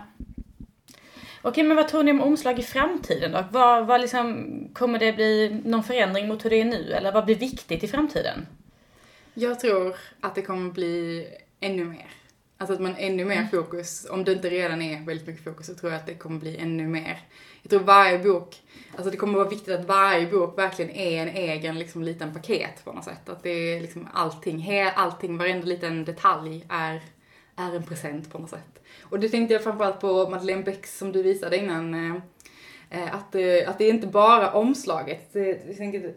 Okej, 1.42 1.64
men 1.64 1.76
vad 1.76 1.88
tror 1.88 2.02
ni 2.02 2.10
om 2.10 2.20
omslag 2.20 2.58
i 2.58 2.62
framtiden 2.62 3.32
då? 3.32 3.44
Vad, 3.50 3.86
vad 3.86 4.00
liksom, 4.00 4.48
kommer 4.72 4.98
det 4.98 5.12
bli 5.12 5.60
någon 5.64 5.82
förändring 5.84 6.28
mot 6.28 6.44
hur 6.44 6.50
det 6.50 6.60
är 6.60 6.64
nu? 6.64 6.92
Eller 6.92 7.12
vad 7.12 7.24
blir 7.24 7.34
viktigt 7.34 7.84
i 7.84 7.88
framtiden? 7.88 8.46
Jag 9.34 9.60
tror 9.60 9.96
att 10.20 10.34
det 10.34 10.42
kommer 10.42 10.70
bli 10.72 11.26
ännu 11.60 11.84
mer. 11.84 12.06
Alltså 12.64 12.74
att 12.74 12.80
man 12.80 12.94
ännu 12.98 13.24
mer 13.24 13.48
fokus, 13.50 14.06
om 14.10 14.24
det 14.24 14.32
inte 14.32 14.50
redan 14.50 14.82
är 14.82 15.06
väldigt 15.06 15.26
mycket 15.26 15.44
fokus, 15.44 15.66
så 15.66 15.74
tror 15.74 15.92
jag 15.92 16.00
att 16.00 16.06
det 16.06 16.14
kommer 16.14 16.40
bli 16.40 16.56
ännu 16.56 16.86
mer. 16.86 17.18
Jag 17.62 17.70
tror 17.70 17.80
varje 17.80 18.18
bok, 18.18 18.62
alltså 18.96 19.10
det 19.10 19.16
kommer 19.16 19.38
vara 19.38 19.48
viktigt 19.48 19.74
att 19.74 19.84
varje 19.84 20.26
bok 20.26 20.58
verkligen 20.58 20.90
är 20.90 21.22
en 21.22 21.28
egen 21.28 21.78
liksom, 21.78 22.02
liten 22.02 22.34
paket 22.34 22.84
på 22.84 22.92
något 22.92 23.04
sätt. 23.04 23.28
Att 23.28 23.42
det 23.42 23.50
är 23.50 23.80
liksom 23.80 24.08
allting, 24.12 24.68
allting, 24.94 25.38
varenda 25.38 25.66
liten 25.66 26.04
detalj 26.04 26.66
är, 26.68 27.00
är 27.56 27.76
en 27.76 27.82
present 27.82 28.32
på 28.32 28.38
något 28.38 28.50
sätt. 28.50 28.82
Och 29.02 29.20
det 29.20 29.28
tänkte 29.28 29.54
jag 29.54 29.64
framförallt 29.64 30.00
på 30.00 30.30
Madeleine 30.30 30.62
Becks 30.62 30.98
som 30.98 31.12
du 31.12 31.22
visade 31.22 31.56
innan, 31.56 31.94
eh, 31.94 32.22
Eh, 32.94 33.14
Att, 33.14 33.34
eh, 33.34 33.70
att 33.70 33.78
det 33.78 33.84
är 33.84 33.90
inte 33.90 34.06
bara 34.06 34.52
omslaget. 34.52 35.32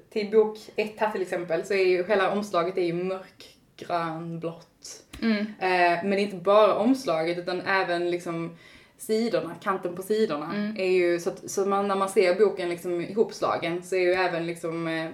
Till 0.09 0.31
bok 0.31 0.57
ett 0.75 0.93
här 0.97 1.11
till 1.11 1.21
exempel 1.21 1.65
så 1.65 1.73
är 1.73 1.85
ju 1.85 2.07
hela 2.07 2.31
omslaget 2.31 2.77
är 2.77 2.81
ju 2.81 2.93
mörkgrönblått. 2.93 5.03
Mm. 5.21 5.37
Eh, 5.37 6.03
Men 6.03 6.09
det 6.09 6.17
är 6.17 6.23
inte 6.23 6.35
bara 6.35 6.75
omslaget 6.75 7.37
utan 7.37 7.61
även 7.61 8.11
liksom 8.11 8.57
sidorna, 8.97 9.55
kanten 9.63 9.95
på 9.95 10.01
sidorna. 10.01 10.53
Mm. 10.55 10.77
Är 10.77 10.91
ju, 10.91 11.19
så 11.19 11.29
att, 11.29 11.51
så 11.51 11.65
man, 11.65 11.87
när 11.87 11.95
man 11.95 12.09
ser 12.09 12.35
boken 12.35 12.69
liksom 12.69 13.01
ihopslagen 13.01 13.83
så 13.83 13.95
är 13.95 13.99
ju 13.99 14.13
även 14.13 14.45
liksom 14.45 14.87
eh, 14.87 15.09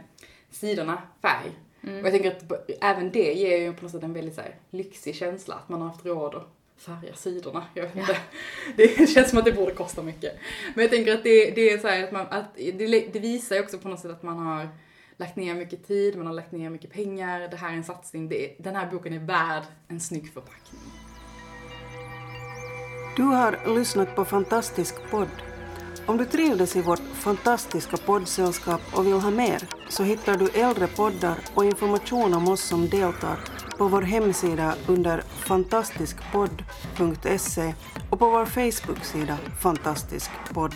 sidorna 0.51 1.01
färg. 1.21 1.51
Mm. 1.83 1.99
Och 1.99 2.05
jag 2.05 2.11
tänker 2.11 2.31
att 2.31 2.67
även 2.81 3.11
det 3.11 3.33
ger 3.33 3.57
ju 3.57 3.73
på 3.73 3.83
något 3.83 3.91
sätt 3.91 4.03
en 4.03 4.13
väldigt 4.13 4.35
så 4.35 4.41
här, 4.41 4.55
lyxig 4.69 5.15
känsla 5.15 5.55
att 5.55 5.69
man 5.69 5.81
har 5.81 5.87
haft 5.87 6.05
råd 6.05 6.35
att 6.35 6.47
färga 6.77 7.13
sidorna. 7.13 7.63
Jag 7.73 7.83
vet 7.83 7.95
inte. 7.95 8.17
Det 8.75 9.09
känns 9.09 9.29
som 9.29 9.39
att 9.39 9.45
det 9.45 9.51
borde 9.51 9.71
kosta 9.71 10.01
mycket. 10.01 10.33
Men 10.75 10.83
jag 10.83 10.91
tänker 10.91 11.13
att 11.13 11.23
det, 11.23 11.51
det 11.51 11.69
är 11.69 11.77
så 11.77 11.87
här 11.87 12.03
att 12.03 12.11
man, 12.11 12.27
att 12.29 12.55
det, 12.55 13.13
det 13.13 13.19
visar 13.19 13.55
ju 13.55 13.61
också 13.61 13.77
på 13.77 13.87
något 13.87 13.99
sätt 13.99 14.11
att 14.11 14.23
man 14.23 14.37
har 14.37 14.69
lagt 15.17 15.35
ner 15.35 15.55
mycket 15.55 15.87
tid, 15.87 16.17
man 16.17 16.27
har 16.27 16.33
lagt 16.33 16.51
ner 16.51 16.69
mycket 16.69 16.91
pengar, 16.91 17.39
det 17.39 17.57
här 17.57 17.71
är 17.71 17.77
en 17.77 17.83
satsning, 17.83 18.29
det, 18.29 18.55
den 18.59 18.75
här 18.75 18.91
boken 18.91 19.13
är 19.13 19.19
värd 19.19 19.63
en 19.87 19.99
snygg 19.99 20.33
förpackning. 20.33 20.81
Du 23.15 23.23
har 23.23 23.75
lyssnat 23.75 24.15
på 24.15 24.25
Fantastisk 24.25 24.95
podd. 25.11 25.29
Om 26.05 26.17
du 26.17 26.25
trivdes 26.25 26.75
i 26.75 26.81
vårt 26.81 26.99
fantastiska 26.99 27.97
poddsällskap 27.97 28.81
och 28.93 29.07
vill 29.07 29.13
ha 29.13 29.31
mer 29.31 29.67
så 29.89 30.03
hittar 30.03 30.37
du 30.37 30.49
äldre 30.49 30.87
poddar 30.87 31.37
och 31.55 31.65
information 31.65 32.33
om 32.33 32.47
oss 32.47 32.61
som 32.61 32.89
deltar 32.89 33.39
på 33.77 33.87
vår 33.87 34.01
hemsida 34.01 34.75
under 34.87 35.21
fantastiskpodd.se 35.21 37.73
och 38.09 38.19
på 38.19 38.29
vår 38.29 38.45
Facebook-sida 38.45 39.37
Fantastisk 39.61 40.31
podd. 40.53 40.75